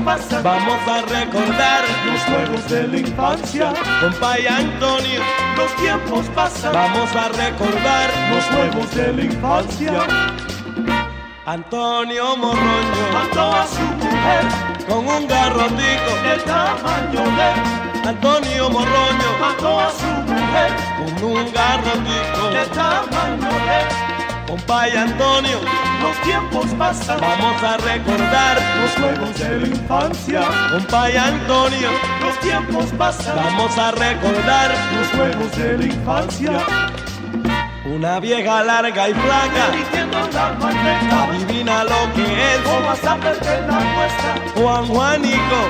Vamos 0.05 0.89
a 0.89 1.03
recordar 1.03 1.85
los 2.07 2.21
juegos 2.23 2.69
de 2.69 2.89
la 2.89 2.99
infancia. 2.99 3.73
Compay 4.01 4.47
Antonio, 4.49 5.21
los 5.57 5.77
tiempos 5.77 6.27
pasan. 6.35 6.73
Vamos 6.73 7.15
a 7.15 7.29
recordar 7.29 8.11
los 8.31 8.45
juegos 8.47 8.95
de 8.97 9.13
la 9.13 9.23
infancia. 9.23 9.93
Antonio 11.47 12.37
Morroño 12.37 13.05
mató 13.13 13.53
a 13.53 13.67
su 13.67 13.81
mujer 13.81 14.45
con 14.89 15.07
un 15.07 15.27
garrotico 15.29 16.13
del 16.25 16.43
tamaño 16.45 17.23
de 17.37 18.09
Antonio 18.09 18.71
Morroño 18.71 19.39
mató 19.41 19.81
a 19.81 19.91
su 19.91 20.07
mujer 20.07 20.73
con 20.99 21.31
un 21.31 21.53
garrotico 21.53 22.51
del 22.51 22.69
tamaño 22.71 23.49
de 23.49 24.13
Compay 24.49 24.97
Antonio, 24.97 25.59
los 26.03 26.21
tiempos 26.23 26.67
pasan. 26.79 27.21
Vamos 27.21 27.63
a 27.63 27.77
recordar 27.79 28.59
los 28.81 28.91
juegos 28.93 29.39
de 29.39 29.61
la 29.61 29.67
infancia. 29.69 30.41
Compay 30.71 31.17
Antonio, 31.17 31.91
los 32.21 32.39
tiempos 32.41 32.87
pasan. 32.99 33.37
Vamos 33.37 33.79
a 33.79 33.93
recordar 33.93 34.71
los 34.97 35.09
juegos 35.09 35.57
de 35.57 35.79
la 35.79 35.85
infancia. 35.85 36.53
Una 37.85 38.21
vieja 38.21 38.65
larga 38.65 39.09
y 39.09 39.15
flaca, 39.15 39.69
la 40.33 41.25
adivina 41.25 41.85
lo 41.85 42.13
que 42.15 42.23
es, 42.23 42.61
o 42.67 42.87
vas 42.87 43.05
a 43.05 43.17
perder 43.17 43.67
la. 43.69 43.83
Juan 44.55 44.87
Juanico, 44.87 45.61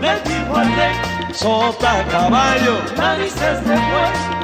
le 0.00 0.20
dijo 0.28 0.56
al 0.56 0.76
rey, 0.76 0.94
sota 1.32 2.04
caballo, 2.10 2.80
narices 2.96 3.64
de 3.64 3.74
buey. 3.74 4.37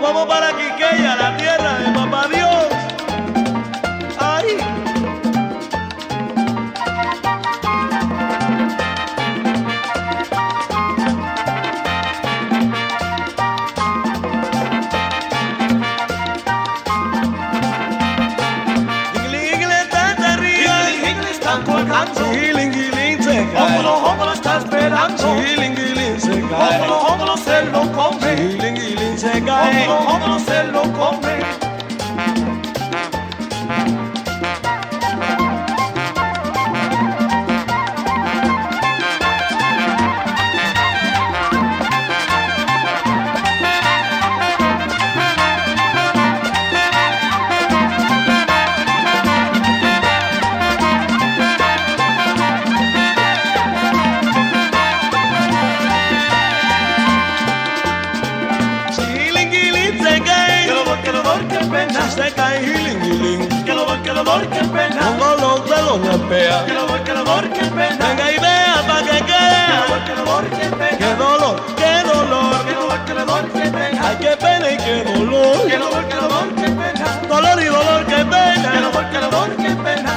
Vamos 0.00 0.26
para 0.26 0.52
Quiqueya, 0.52 0.65
cae. 29.56 29.88
Hombre 29.88 30.38
se 30.40 30.64
lo 30.64 30.82
come. 30.92 31.65
Se 62.16 62.32
cae 62.32 62.60
giling, 62.64 63.64
Que 63.64 63.74
lo 63.74 63.86
que 64.02 64.10
dolor, 64.10 64.48
que 64.48 64.64
pena. 64.74 65.00
Pongo 65.00 65.36
los 65.36 65.64
de 65.68 65.76
Doña 65.82 66.28
Pea. 66.28 66.64
Que 66.64 66.72
lo 66.72 67.04
que 67.04 67.12
dolor, 67.12 67.48
que 67.50 67.64
pena. 67.76 68.06
Venga 68.08 68.32
y 68.32 68.38
vea 68.38 68.76
pa' 68.88 69.02
que 69.02 69.18
quede. 69.30 69.60
Que 70.06 70.14
dolor, 70.14 70.44
que 70.48 70.66
pena. 70.76 70.98
Qué 70.98 71.14
dolor, 71.14 71.56
qué 71.76 71.92
dolor. 72.10 72.64
Que 72.66 72.72
lo 72.72 73.04
que 73.04 73.12
dolor, 73.20 73.44
que 73.52 73.70
pena. 73.76 74.00
Ay, 74.08 74.16
qué 74.20 74.36
pena 74.36 74.70
y 74.70 74.76
qué 74.78 75.04
dolor. 75.04 75.66
Que 75.68 75.78
lo 75.78 75.90
que 76.08 76.16
dolor, 76.24 76.48
que 76.54 76.68
pena. 76.80 77.06
Dolor 77.28 77.62
y 77.62 77.66
dolor, 77.66 78.06
qué 78.06 78.24
pena. 78.24 78.72
Que 78.72 78.80
lo 78.80 79.10
que 79.10 79.18
dolor, 79.18 79.56
que 79.56 79.70
pena. 79.84 80.12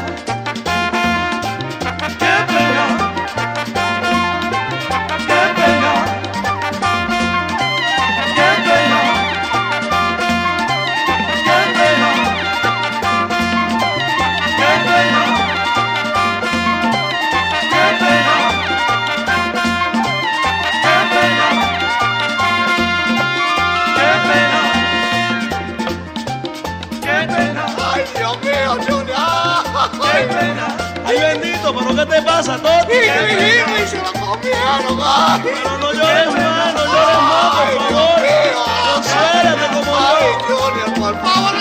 Te 32.20 32.26
pasa, 32.26 32.58
Toti? 32.58 32.94
Y 32.94 33.88
se 33.88 33.98
lo 33.98 34.12
comieron, 34.14 35.00
ay. 35.04 35.42
Pero 35.44 35.78
no 35.78 35.94
llores 35.94 36.28
más, 36.28 36.74
no 36.74 36.86
llores 36.86 37.22
más, 37.30 37.56
por 37.56 37.90
favor. 37.90 38.20
Consuélate 38.94 39.68
como 39.74 39.92
Ay, 39.96 40.26
yo. 40.50 40.58
Junior, 40.58 40.94
por 41.00 41.16
favor, 41.22 41.56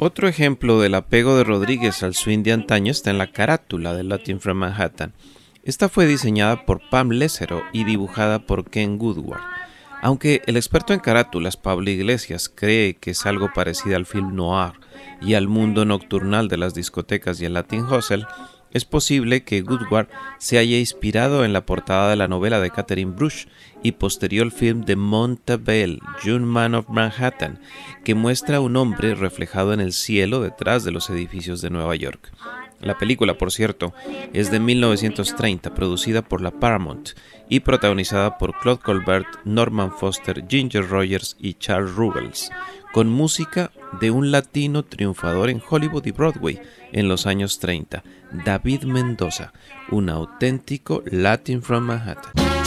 Otro 0.00 0.28
ejemplo 0.28 0.80
del 0.80 0.94
apego 0.94 1.36
de 1.36 1.42
Rodríguez 1.42 2.04
al 2.04 2.14
swing 2.14 2.44
de 2.44 2.52
antaño 2.52 2.92
está 2.92 3.10
en 3.10 3.18
la 3.18 3.32
carátula 3.32 3.94
de 3.94 4.04
Latin 4.04 4.38
from 4.38 4.58
Manhattan. 4.58 5.12
Esta 5.64 5.88
fue 5.88 6.06
diseñada 6.06 6.64
por 6.66 6.88
Pam 6.88 7.10
Lesero 7.10 7.64
y 7.72 7.82
dibujada 7.82 8.46
por 8.46 8.70
Ken 8.70 8.96
Woodward. 9.00 9.40
Aunque 10.00 10.40
el 10.46 10.56
experto 10.56 10.92
en 10.92 11.00
carátulas 11.00 11.56
Pablo 11.56 11.90
Iglesias 11.90 12.48
cree 12.48 12.94
que 12.94 13.10
es 13.10 13.26
algo 13.26 13.50
parecido 13.52 13.96
al 13.96 14.06
film 14.06 14.36
noir 14.36 14.74
y 15.20 15.34
al 15.34 15.48
mundo 15.48 15.84
nocturnal 15.84 16.46
de 16.46 16.58
las 16.58 16.74
discotecas 16.74 17.40
y 17.40 17.46
el 17.46 17.54
Latin 17.54 17.82
Hustle, 17.82 18.24
es 18.72 18.84
posible 18.84 19.42
que 19.42 19.62
Woodward 19.62 20.08
se 20.38 20.58
haya 20.58 20.78
inspirado 20.78 21.44
en 21.44 21.52
la 21.52 21.64
portada 21.64 22.10
de 22.10 22.16
la 22.16 22.28
novela 22.28 22.60
de 22.60 22.70
Catherine 22.70 23.12
Brush 23.12 23.46
y 23.82 23.92
posterior 23.92 24.50
film 24.50 24.84
de 24.84 24.96
Montabelle, 24.96 26.00
Young 26.24 26.42
Man 26.42 26.74
of 26.74 26.88
Manhattan, 26.88 27.60
que 28.04 28.14
muestra 28.14 28.58
a 28.58 28.60
un 28.60 28.76
hombre 28.76 29.14
reflejado 29.14 29.72
en 29.72 29.80
el 29.80 29.92
cielo 29.92 30.40
detrás 30.40 30.84
de 30.84 30.90
los 30.90 31.08
edificios 31.10 31.60
de 31.60 31.70
Nueva 31.70 31.96
York. 31.96 32.32
La 32.80 32.96
película, 32.96 33.36
por 33.36 33.50
cierto, 33.50 33.92
es 34.32 34.52
de 34.52 34.60
1930, 34.60 35.74
producida 35.74 36.22
por 36.22 36.40
la 36.40 36.52
Paramount 36.52 37.10
y 37.48 37.60
protagonizada 37.60 38.38
por 38.38 38.56
Claude 38.60 38.82
Colbert, 38.82 39.26
Norman 39.44 39.90
Foster, 39.90 40.44
Ginger 40.48 40.88
Rogers 40.88 41.36
y 41.40 41.54
Charles 41.54 41.94
Ruggles, 41.94 42.50
con 42.92 43.08
música 43.08 43.72
de 44.00 44.10
un 44.10 44.30
latino 44.30 44.84
triunfador 44.84 45.50
en 45.50 45.62
Hollywood 45.68 46.06
y 46.06 46.12
Broadway 46.12 46.60
en 46.92 47.08
los 47.08 47.26
años 47.26 47.58
30, 47.58 48.02
David 48.44 48.84
Mendoza, 48.84 49.52
un 49.90 50.10
auténtico 50.10 51.02
Latin 51.06 51.62
from 51.62 51.84
Manhattan. 51.84 52.57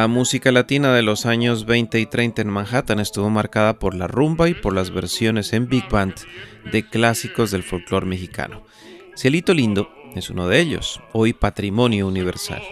La 0.00 0.08
música 0.08 0.50
latina 0.50 0.94
de 0.94 1.02
los 1.02 1.26
años 1.26 1.66
20 1.66 2.00
y 2.00 2.06
30 2.06 2.40
en 2.40 2.48
Manhattan 2.48 3.00
estuvo 3.00 3.28
marcada 3.28 3.78
por 3.78 3.94
la 3.94 4.06
rumba 4.06 4.48
y 4.48 4.54
por 4.54 4.74
las 4.74 4.90
versiones 4.90 5.52
en 5.52 5.68
big 5.68 5.90
band 5.90 6.14
de 6.72 6.88
clásicos 6.88 7.50
del 7.50 7.62
folclore 7.62 8.06
mexicano. 8.06 8.62
Cielito 9.14 9.52
Lindo 9.52 9.90
es 10.14 10.30
uno 10.30 10.48
de 10.48 10.58
ellos, 10.58 11.02
hoy 11.12 11.34
patrimonio 11.34 12.08
universal, 12.08 12.62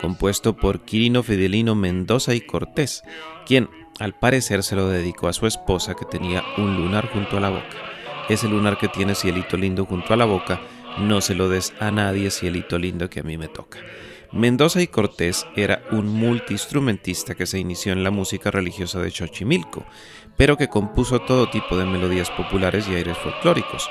compuesto 0.00 0.56
por 0.56 0.86
Quirino 0.86 1.22
Fidelino 1.22 1.74
Mendoza 1.74 2.34
y 2.34 2.40
Cortés, 2.40 3.02
quien 3.44 3.68
al 4.00 4.18
parecer 4.18 4.62
se 4.62 4.74
lo 4.74 4.88
dedicó 4.88 5.28
a 5.28 5.34
su 5.34 5.46
esposa 5.46 5.94
que 5.94 6.06
tenía 6.06 6.42
un 6.56 6.74
lunar 6.74 7.10
junto 7.12 7.36
a 7.36 7.40
la 7.40 7.50
boca. 7.50 7.76
Ese 8.30 8.48
lunar 8.48 8.78
que 8.78 8.88
tiene 8.88 9.14
Cielito 9.14 9.58
Lindo 9.58 9.84
junto 9.84 10.14
a 10.14 10.16
la 10.16 10.24
boca, 10.24 10.58
no 10.96 11.20
se 11.20 11.34
lo 11.34 11.50
des 11.50 11.74
a 11.80 11.90
nadie, 11.90 12.30
Cielito 12.30 12.78
Lindo, 12.78 13.10
que 13.10 13.20
a 13.20 13.24
mí 13.24 13.36
me 13.36 13.48
toca. 13.48 13.78
Mendoza 14.32 14.82
y 14.82 14.88
Cortés 14.88 15.46
era 15.56 15.82
un 15.90 16.06
multiinstrumentista 16.06 17.34
que 17.34 17.46
se 17.46 17.58
inició 17.58 17.92
en 17.92 18.04
la 18.04 18.10
música 18.10 18.50
religiosa 18.50 19.00
de 19.00 19.10
Xochimilco, 19.10 19.86
pero 20.36 20.58
que 20.58 20.68
compuso 20.68 21.20
todo 21.20 21.48
tipo 21.48 21.78
de 21.78 21.86
melodías 21.86 22.30
populares 22.30 22.86
y 22.88 22.94
aires 22.94 23.16
folclóricos. 23.16 23.88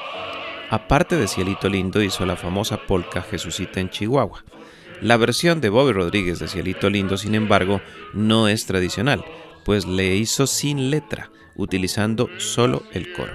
Aparte 0.69 1.15
de 1.17 1.27
Cielito 1.27 1.69
Lindo, 1.69 2.03
hizo 2.03 2.23
la 2.25 2.35
famosa 2.35 2.77
polca 2.85 3.23
Jesucita 3.23 3.79
en 3.79 3.89
Chihuahua. 3.89 4.43
La 5.01 5.17
versión 5.17 5.59
de 5.59 5.69
Bobby 5.69 5.93
Rodríguez 5.93 6.37
de 6.37 6.47
Cielito 6.47 6.89
Lindo, 6.89 7.17
sin 7.17 7.33
embargo, 7.33 7.81
no 8.13 8.47
es 8.47 8.67
tradicional, 8.67 9.25
pues 9.65 9.87
le 9.87 10.15
hizo 10.15 10.45
sin 10.45 10.91
letra, 10.91 11.31
utilizando 11.55 12.29
solo 12.37 12.83
el 12.93 13.11
coro. 13.13 13.33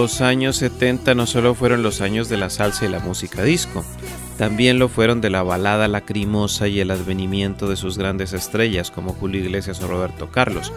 Los 0.00 0.20
años 0.20 0.58
70 0.58 1.16
no 1.16 1.26
solo 1.26 1.56
fueron 1.56 1.82
los 1.82 2.00
años 2.00 2.28
de 2.28 2.36
la 2.36 2.50
salsa 2.50 2.84
y 2.84 2.88
la 2.88 3.00
música 3.00 3.42
disco, 3.42 3.84
también 4.36 4.78
lo 4.78 4.88
fueron 4.88 5.20
de 5.20 5.28
la 5.28 5.42
balada 5.42 5.88
lacrimosa 5.88 6.68
y 6.68 6.78
el 6.78 6.92
advenimiento 6.92 7.68
de 7.68 7.74
sus 7.74 7.98
grandes 7.98 8.32
estrellas 8.32 8.92
como 8.92 9.12
Julio 9.12 9.40
Iglesias 9.40 9.82
o 9.82 9.88
Roberto 9.88 10.30
Carlos, 10.30 10.72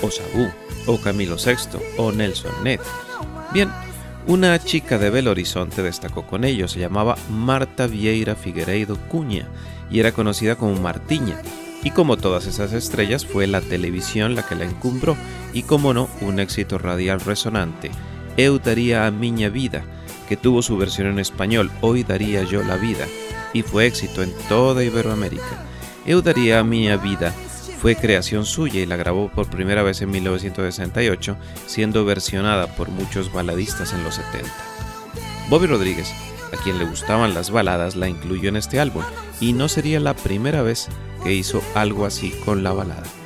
o 0.00 0.10
Sabú, 0.10 0.50
o 0.86 0.98
Camilo 1.02 1.36
VI, 1.36 1.78
o 1.98 2.12
Nelson 2.12 2.64
Ned. 2.64 2.80
Bien, 3.52 3.68
una 4.26 4.58
chica 4.58 4.96
de 4.96 5.10
Belo 5.10 5.32
Horizonte 5.32 5.82
destacó 5.82 6.26
con 6.26 6.42
ellos, 6.42 6.72
se 6.72 6.80
llamaba 6.80 7.18
Marta 7.28 7.86
Vieira 7.86 8.36
Figueiredo 8.36 8.96
Cuña 9.10 9.48
y 9.90 10.00
era 10.00 10.12
conocida 10.12 10.56
como 10.56 10.80
Martiña. 10.80 11.36
Y 11.84 11.90
como 11.90 12.16
todas 12.16 12.46
esas 12.46 12.72
estrellas 12.72 13.26
fue 13.26 13.46
la 13.46 13.60
televisión 13.60 14.34
la 14.34 14.46
que 14.46 14.54
la 14.54 14.64
encumbró 14.64 15.14
y 15.52 15.64
como 15.64 15.92
no, 15.92 16.08
un 16.22 16.40
éxito 16.40 16.78
radial 16.78 17.20
resonante, 17.20 17.90
Eu 18.36 18.58
daría 18.58 19.06
a 19.06 19.10
miña 19.10 19.48
vida, 19.48 19.84
que 20.28 20.36
tuvo 20.36 20.62
su 20.62 20.76
versión 20.76 21.08
en 21.08 21.18
español, 21.18 21.70
Hoy 21.80 22.04
daría 22.04 22.42
yo 22.44 22.62
la 22.62 22.76
vida, 22.76 23.06
y 23.52 23.62
fue 23.62 23.86
éxito 23.86 24.22
en 24.22 24.32
toda 24.48 24.84
Iberoamérica. 24.84 25.64
Eu 26.06 26.22
daría 26.22 26.60
a 26.60 26.64
miña 26.64 26.96
vida 26.96 27.34
fue 27.82 27.96
creación 27.96 28.46
suya 28.46 28.80
y 28.80 28.86
la 28.86 28.94
grabó 28.94 29.28
por 29.28 29.50
primera 29.50 29.82
vez 29.82 30.02
en 30.02 30.10
1968, 30.12 31.36
siendo 31.66 32.04
versionada 32.04 32.68
por 32.76 32.90
muchos 32.90 33.32
baladistas 33.32 33.92
en 33.92 34.04
los 34.04 34.14
70. 34.14 34.48
Bobby 35.50 35.66
Rodríguez, 35.66 36.08
a 36.52 36.62
quien 36.62 36.78
le 36.78 36.84
gustaban 36.84 37.34
las 37.34 37.50
baladas, 37.50 37.96
la 37.96 38.08
incluyó 38.08 38.50
en 38.50 38.56
este 38.56 38.78
álbum 38.78 39.02
y 39.40 39.52
no 39.52 39.68
sería 39.68 39.98
la 39.98 40.14
primera 40.14 40.62
vez 40.62 40.90
que 41.24 41.34
hizo 41.34 41.60
algo 41.74 42.06
así 42.06 42.30
con 42.44 42.62
la 42.62 42.72
balada. 42.72 43.21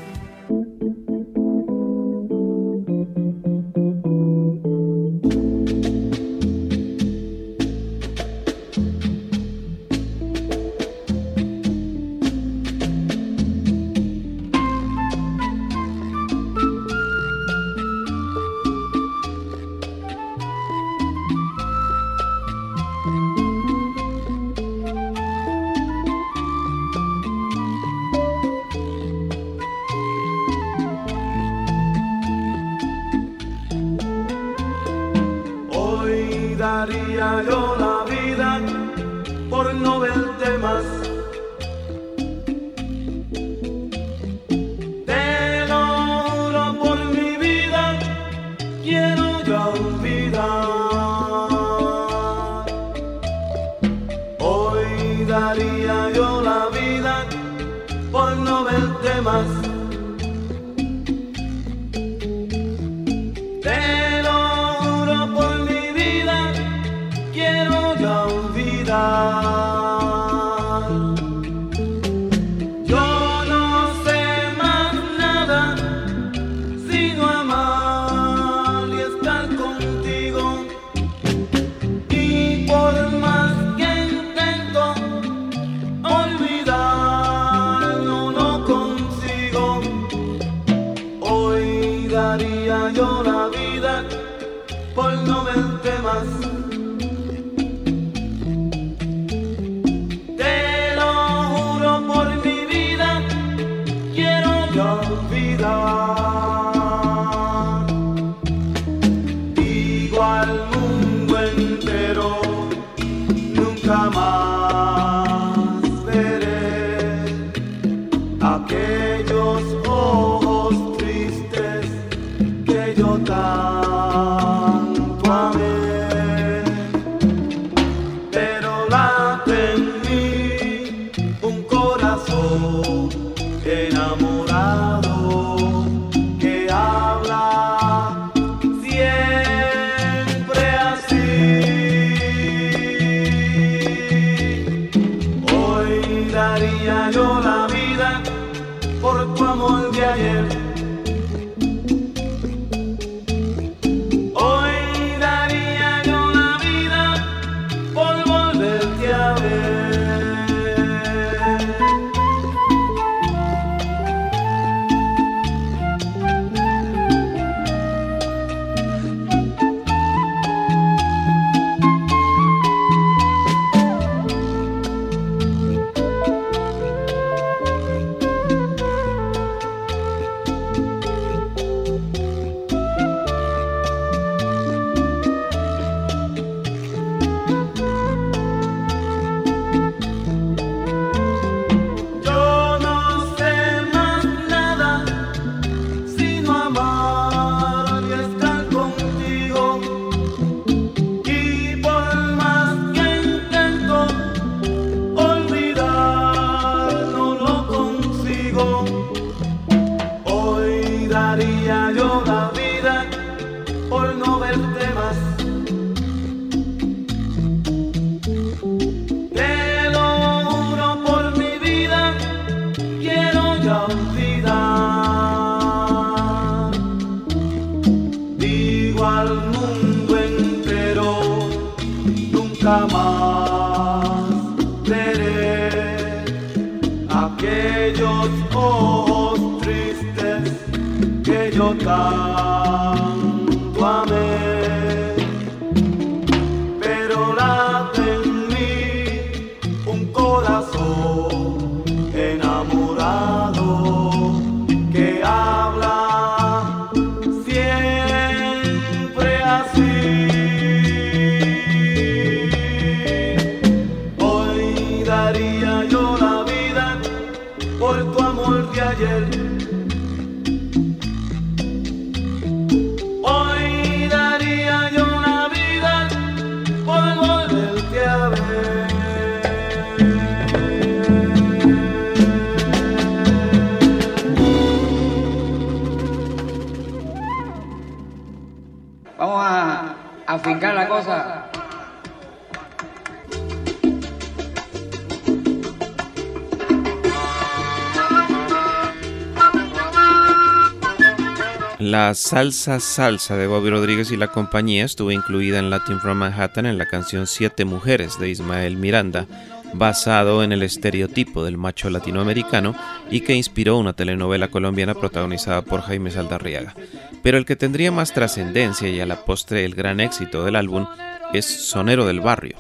La 301.78 302.14
salsa 302.14 302.80
salsa 302.80 303.36
de 303.36 303.46
Bobby 303.46 303.68
Rodríguez 303.70 304.10
y 304.10 304.16
la 304.16 304.28
compañía 304.28 304.86
estuvo 304.86 305.10
incluida 305.12 305.58
en 305.58 305.68
Latin 305.68 306.00
from 306.00 306.18
Manhattan 306.18 306.64
en 306.64 306.78
la 306.78 306.86
canción 306.86 307.26
Siete 307.26 307.66
Mujeres 307.66 308.18
de 308.18 308.30
Ismael 308.30 308.76
Miranda, 308.76 309.26
basado 309.74 310.42
en 310.42 310.52
el 310.52 310.62
estereotipo 310.62 311.44
del 311.44 311.56
macho 311.56 311.90
latinoamericano 311.90 312.74
y 313.10 313.20
que 313.20 313.34
inspiró 313.34 313.78
una 313.78 313.92
telenovela 313.92 314.48
colombiana 314.48 314.94
protagonizada 314.94 315.62
por 315.62 315.82
Jaime 315.82 316.10
Saldarriaga. 316.10 316.74
Pero 317.22 317.38
el 317.38 317.44
que 317.44 317.56
tendría 317.56 317.92
más 317.92 318.12
trascendencia 318.12 318.88
y 318.88 319.00
a 319.00 319.06
la 319.06 319.24
postre 319.24 319.64
el 319.64 319.74
gran 319.74 320.00
éxito 320.00 320.44
del 320.44 320.56
álbum 320.56 320.86
es 321.32 321.46
Sonero 321.46 322.06
del 322.06 322.20
Barrio, 322.20 322.56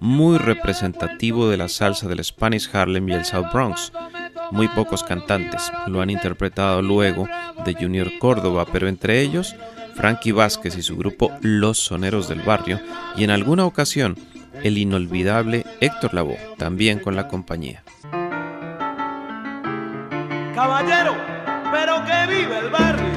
muy 0.00 0.38
representativo 0.38 1.48
de 1.48 1.56
la 1.56 1.68
salsa 1.68 2.08
del 2.08 2.24
Spanish 2.24 2.68
Harlem 2.72 3.08
y 3.08 3.12
el 3.12 3.24
South 3.24 3.46
Bronx. 3.52 3.92
Muy 4.50 4.68
pocos 4.68 5.02
cantantes 5.02 5.70
lo 5.86 6.00
han 6.00 6.10
interpretado 6.10 6.80
luego 6.80 7.28
de 7.64 7.74
Junior 7.74 8.10
Córdoba, 8.18 8.66
pero 8.72 8.88
entre 8.88 9.20
ellos 9.20 9.54
Frankie 9.94 10.32
Vázquez 10.32 10.76
y 10.76 10.82
su 10.82 10.96
grupo 10.96 11.32
Los 11.40 11.78
Soneros 11.78 12.28
del 12.28 12.40
Barrio, 12.42 12.80
y 13.16 13.24
en 13.24 13.30
alguna 13.30 13.66
ocasión 13.66 14.16
el 14.62 14.78
inolvidable 14.78 15.64
Héctor 15.80 16.14
Lavoe, 16.14 16.38
también 16.56 16.98
con 16.98 17.16
la 17.16 17.28
compañía. 17.28 17.82
Caballero, 20.54 21.16
pero 21.72 22.02
vive 22.28 22.58
el 22.58 22.70
barrio. 22.70 23.07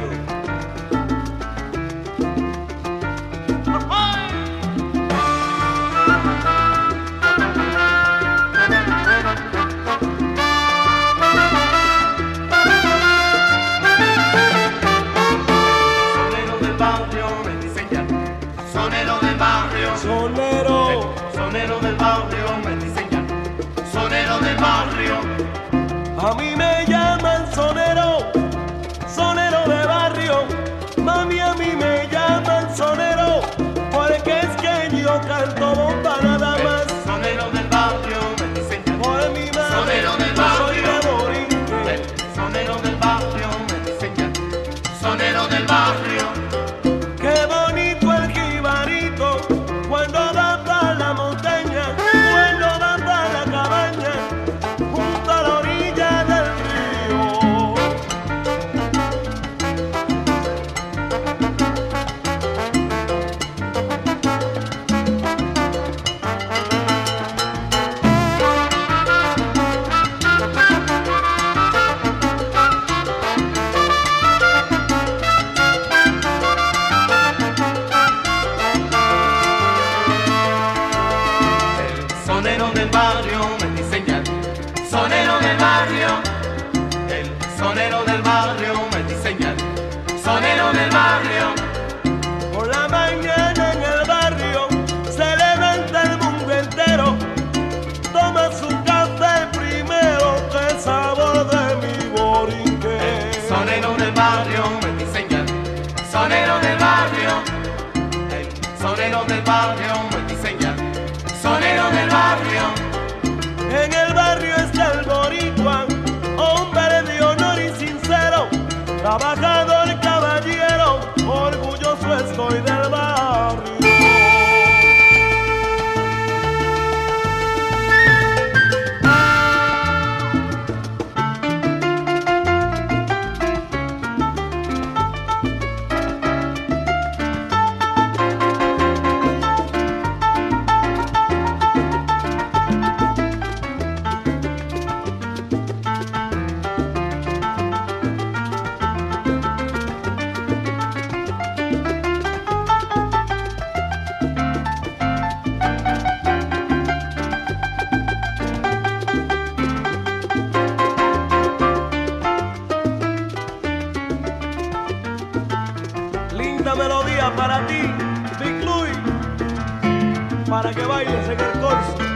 Para 170.71 170.81
que 170.81 170.87
bailes 170.87 171.29
en 171.29 171.39
el 171.39 171.59
corso. 171.59 172.10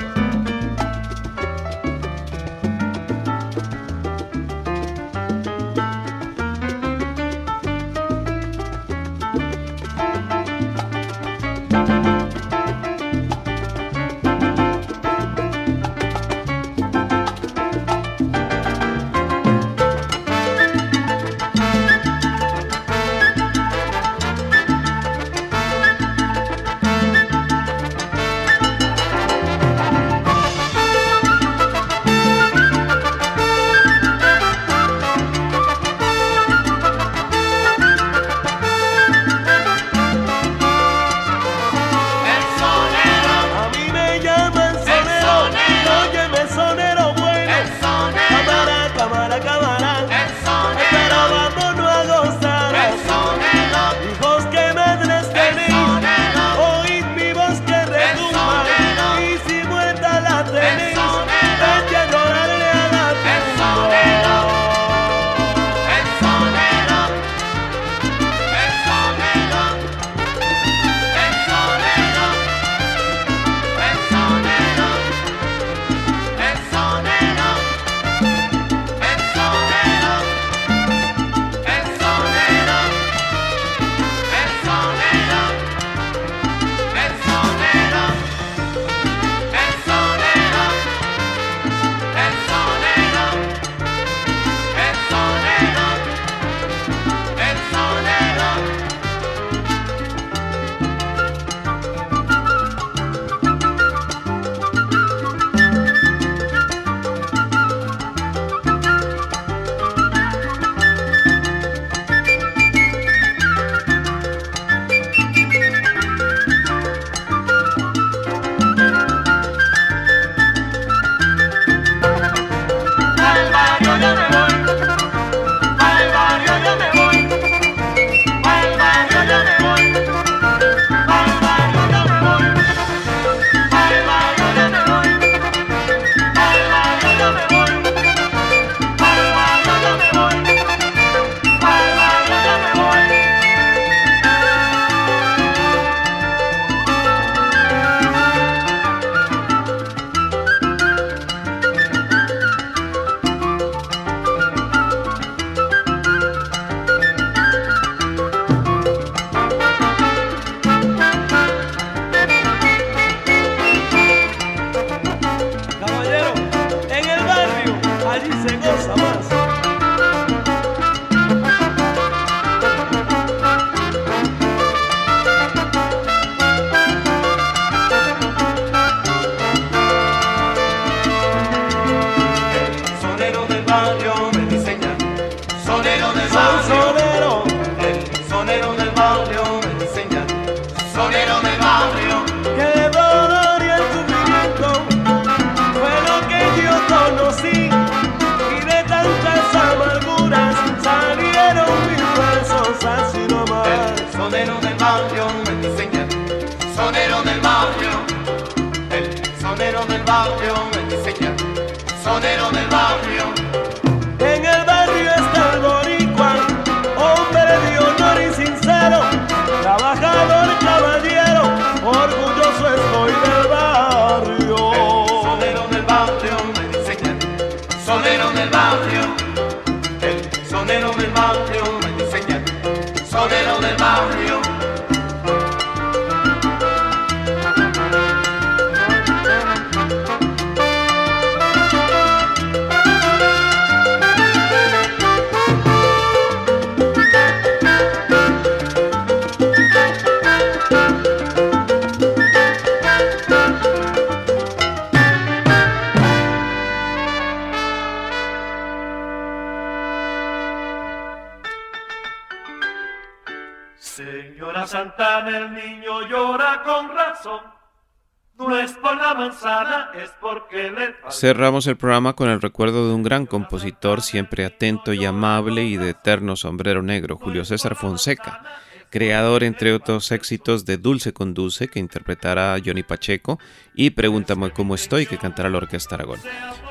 Cerramos 271.10 271.68
el 271.68 271.78
programa 271.78 272.14
con 272.14 272.30
el 272.30 272.42
recuerdo 272.42 272.88
de 272.88 272.94
un 272.94 273.04
gran 273.04 273.26
compositor, 273.26 274.02
siempre 274.02 274.46
atento 274.46 274.92
y 274.94 275.06
amable 275.06 275.64
y 275.64 275.78
de 275.78 275.92
eterno 275.92 276.36
sombrero 276.36 276.82
negro, 276.82 277.18
Julio 277.18 277.46
César 277.46 277.76
Fonseca, 277.76 278.44
creador 278.90 279.44
entre 279.44 279.74
otros 279.74 280.12
éxitos 280.12 280.66
de 280.66 280.78
Dulce 280.78 281.14
con 281.14 281.34
Dulce, 281.34 281.70
que 281.70 281.80
interpretará 281.80 282.58
Johnny 282.64 282.84
Pacheco, 282.84 283.40
y 283.74 283.92
Pregúntame 283.92 284.52
cómo 284.52 284.76
estoy, 284.76 285.06
que 285.06 285.18
cantará 285.18 285.50
la 285.50 285.58
Orquesta 285.58 285.96
Aragón. 285.96 286.20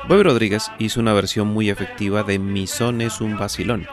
Bobby 0.07 0.21
Rodríguez 0.21 0.71
hizo 0.77 0.99
una 0.99 1.13
versión 1.13 1.47
muy 1.47 1.71
efectiva 1.71 2.21
de 2.23 2.37
Mi 2.37 2.67
son 2.67 3.01
es 3.01 3.21
un 3.21 3.37
vacilón. 3.37 3.87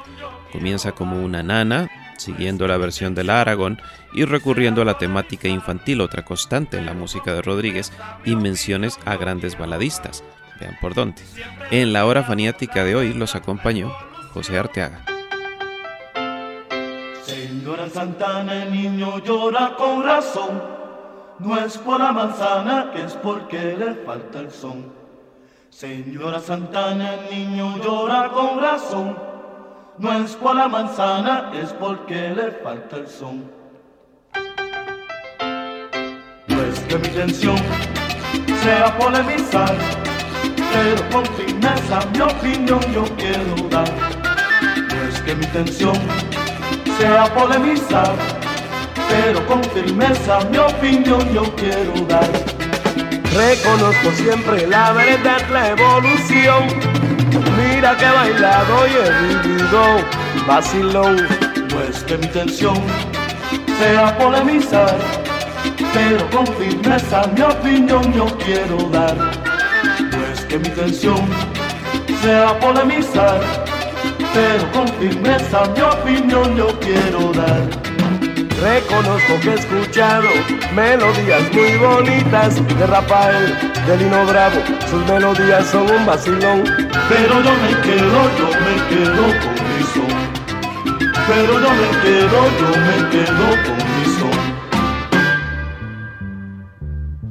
Comienza 0.52 0.92
como 0.92 1.24
una 1.24 1.42
nana, 1.42 1.88
siguiendo 2.22 2.66
la 2.66 2.78
versión 2.78 3.14
de 3.14 3.24
la 3.24 3.40
Aragón 3.40 3.80
y 4.12 4.24
recurriendo 4.24 4.82
a 4.82 4.84
la 4.84 4.98
temática 4.98 5.48
infantil, 5.48 6.00
otra 6.00 6.24
constante 6.24 6.78
en 6.78 6.86
la 6.86 6.94
música 6.94 7.34
de 7.34 7.42
Rodríguez, 7.42 7.92
y 8.24 8.36
menciones 8.36 8.98
a 9.04 9.16
grandes 9.16 9.58
baladistas. 9.58 10.24
Vean 10.60 10.76
por 10.80 10.94
dónde. 10.94 11.22
En 11.70 11.92
la 11.92 12.06
hora 12.06 12.22
faniática 12.22 12.84
de 12.84 12.94
hoy 12.94 13.12
los 13.12 13.34
acompañó 13.34 13.92
José 14.32 14.58
Arteaga. 14.58 15.04
Señora 17.22 17.88
Santana, 17.88 18.62
el 18.64 18.72
niño 18.72 19.18
llora 19.18 19.74
con 19.76 20.02
razón. 20.02 20.62
No 21.38 21.58
es 21.58 21.78
por 21.78 21.98
la 21.98 22.12
manzana, 22.12 22.90
que 22.92 23.02
es 23.02 23.14
porque 23.14 23.76
le 23.76 23.94
falta 24.04 24.40
el 24.40 24.50
son. 24.50 24.92
Señora 25.70 26.38
Santana, 26.38 27.14
el 27.14 27.30
niño 27.34 27.78
llora 27.82 28.30
con 28.30 28.60
razón. 28.60 29.31
No 29.98 30.12
es 30.12 30.34
por 30.36 30.56
la 30.56 30.68
manzana, 30.68 31.52
es 31.54 31.72
porque 31.74 32.30
le 32.30 32.50
falta 32.62 32.96
el 32.96 33.06
son. 33.06 33.50
No 36.48 36.62
es 36.62 36.80
que 36.80 36.98
mi 36.98 37.08
intención 37.08 37.56
sea 38.62 38.98
polemizar 38.98 39.76
pero 40.72 41.08
con 41.10 41.24
firmeza 41.36 42.00
mi 42.12 42.20
opinión 42.20 42.80
yo 42.92 43.04
quiero 43.16 43.68
dar. 43.68 43.90
No 44.88 45.08
es 45.08 45.20
que 45.20 45.34
mi 45.34 45.44
intención 45.44 45.94
sea 46.98 47.24
polemizar, 47.34 48.14
pero 49.08 49.46
con 49.46 49.62
firmeza 49.64 50.40
mi 50.50 50.58
opinión 50.58 51.28
yo 51.32 51.42
quiero 51.56 51.92
dar. 52.08 52.30
Reconozco 53.34 54.10
siempre 54.12 54.66
la 54.66 54.92
verdad, 54.92 55.48
la 55.50 55.68
evolución. 55.70 56.81
Mira 57.82 57.96
que 57.96 58.04
he 58.04 58.12
bailado 58.12 58.86
y 58.86 58.90
he 58.94 59.48
vivido 59.48 59.82
vacilón. 60.46 61.16
No 61.16 61.80
es 61.82 62.04
que 62.04 62.16
mi 62.16 62.26
intención 62.26 62.76
sea 63.76 64.16
polemizar, 64.18 64.96
pero 65.92 66.30
con 66.30 66.46
firmeza 66.58 67.24
mi 67.34 67.42
opinión 67.42 68.12
yo 68.12 68.26
quiero 68.38 68.76
dar 68.90 69.16
que 70.52 70.58
mi 70.60 70.68
intención 70.68 71.16
sea 72.22 72.56
polemizar, 72.60 73.40
pero 74.32 74.70
con 74.70 74.86
firmeza 75.00 75.64
mi 75.74 75.80
opinión 75.80 76.54
yo 76.54 76.68
quiero 76.78 77.32
dar. 77.32 77.68
Reconozco 78.60 79.40
que 79.42 79.50
he 79.50 79.54
escuchado 79.54 80.28
melodías 80.72 81.52
muy 81.52 81.78
bonitas 81.78 82.54
de 82.78 82.86
Rafael, 82.86 83.71
de 83.86 83.96
Lino 83.96 84.24
Bravo, 84.26 84.62
sus 84.88 85.04
melodías 85.06 85.66
son 85.66 85.90
un 85.90 86.06
vacilón. 86.06 86.62
Pero 87.08 87.42
yo 87.42 87.52
me 87.62 87.80
quedo, 87.80 88.30
yo 88.38 88.46
me 88.64 88.74
quedo 88.88 89.24
con 89.40 89.54
mi 89.76 89.82
son. 89.92 90.12
Pero 91.26 91.52
yo 91.60 91.70
me 91.70 91.90
quedo, 92.02 92.38
yo 92.60 92.68
me 92.86 92.96
quedo 93.10 93.46
con 93.64 93.76
mi 93.76 94.04
son. 94.18 94.38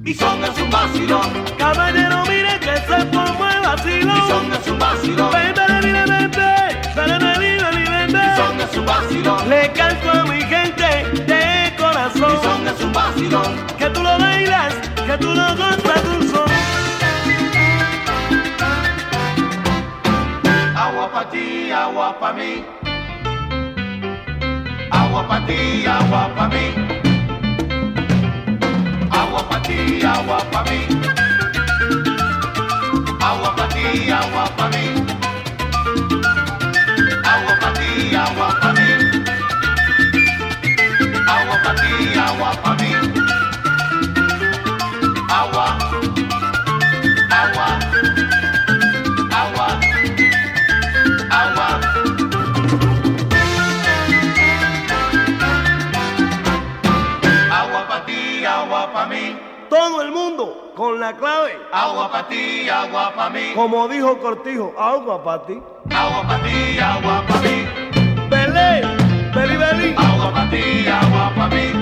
Mi 0.01 0.13
son 0.13 0.43
es 0.43 0.61
un 0.61 0.69
vacilón. 0.69 1.29
Caballero, 1.57 2.23
mire 2.27 2.59
que 2.59 2.75
se 2.75 3.05
formó 3.13 3.47
el 3.49 3.61
vacilón. 3.61 4.13
Mi 4.13 4.27
son 4.29 4.53
es 4.53 4.67
un 4.67 4.79
vacilón. 4.79 5.31
Vente, 5.31 5.61
vive, 5.83 6.05
vente. 6.05 6.49
Dale, 6.95 7.17
vive, 7.39 7.71
mi 7.71 7.83
vente. 7.89 8.17
Mi 8.17 8.35
son 8.35 8.59
es 8.59 8.77
un 8.77 8.85
vacilón. 8.85 9.49
Le 9.49 9.71
canto 9.71 10.11
a 10.11 10.23
mi 10.25 10.41
gente 10.41 11.05
de 11.27 11.75
corazón. 11.77 12.33
Mi 12.33 12.43
son 12.43 12.67
es 12.67 12.81
un 12.83 12.91
vacilón. 12.91 13.65
Que 13.77 13.89
tú 13.89 14.03
lo 14.03 14.17
bailas, 14.17 14.73
que 15.05 15.17
tú 15.17 15.33
lo 15.33 15.55
gozas 15.55 15.80
Agua 24.91 25.15
pa' 25.23 25.47
ti, 25.47 25.87
agua 25.87 26.27
pa' 30.51 30.67
mí. 30.67 31.07
Agua 33.21 34.49
pa' 34.57 35.00
agua 58.91 59.07
para 59.07 59.07
mí 59.07 59.37
todo 59.69 60.01
el 60.01 60.11
mundo 60.11 60.73
con 60.75 60.99
la 60.99 61.15
clave. 61.15 61.57
Agua 61.71 62.11
para 62.11 62.27
ti, 62.27 62.69
agua 62.69 63.13
para 63.15 63.29
mí. 63.29 63.53
Como 63.55 63.87
dijo 63.87 64.19
Cortijo, 64.19 64.73
agua 64.77 65.23
para 65.23 65.45
ti. 65.45 65.61
Agua 65.89 66.27
para 66.27 66.43
ti, 66.43 66.79
agua 66.79 67.23
para 67.27 67.41
mí. 67.41 67.65
Belé, 68.29 68.81
beli, 69.33 69.57
beli. 69.57 69.95
Agua 69.97 70.31
para 70.33 70.49
ti, 70.49 70.87
agua 70.87 71.31
para 71.35 71.55
mí. 71.55 71.80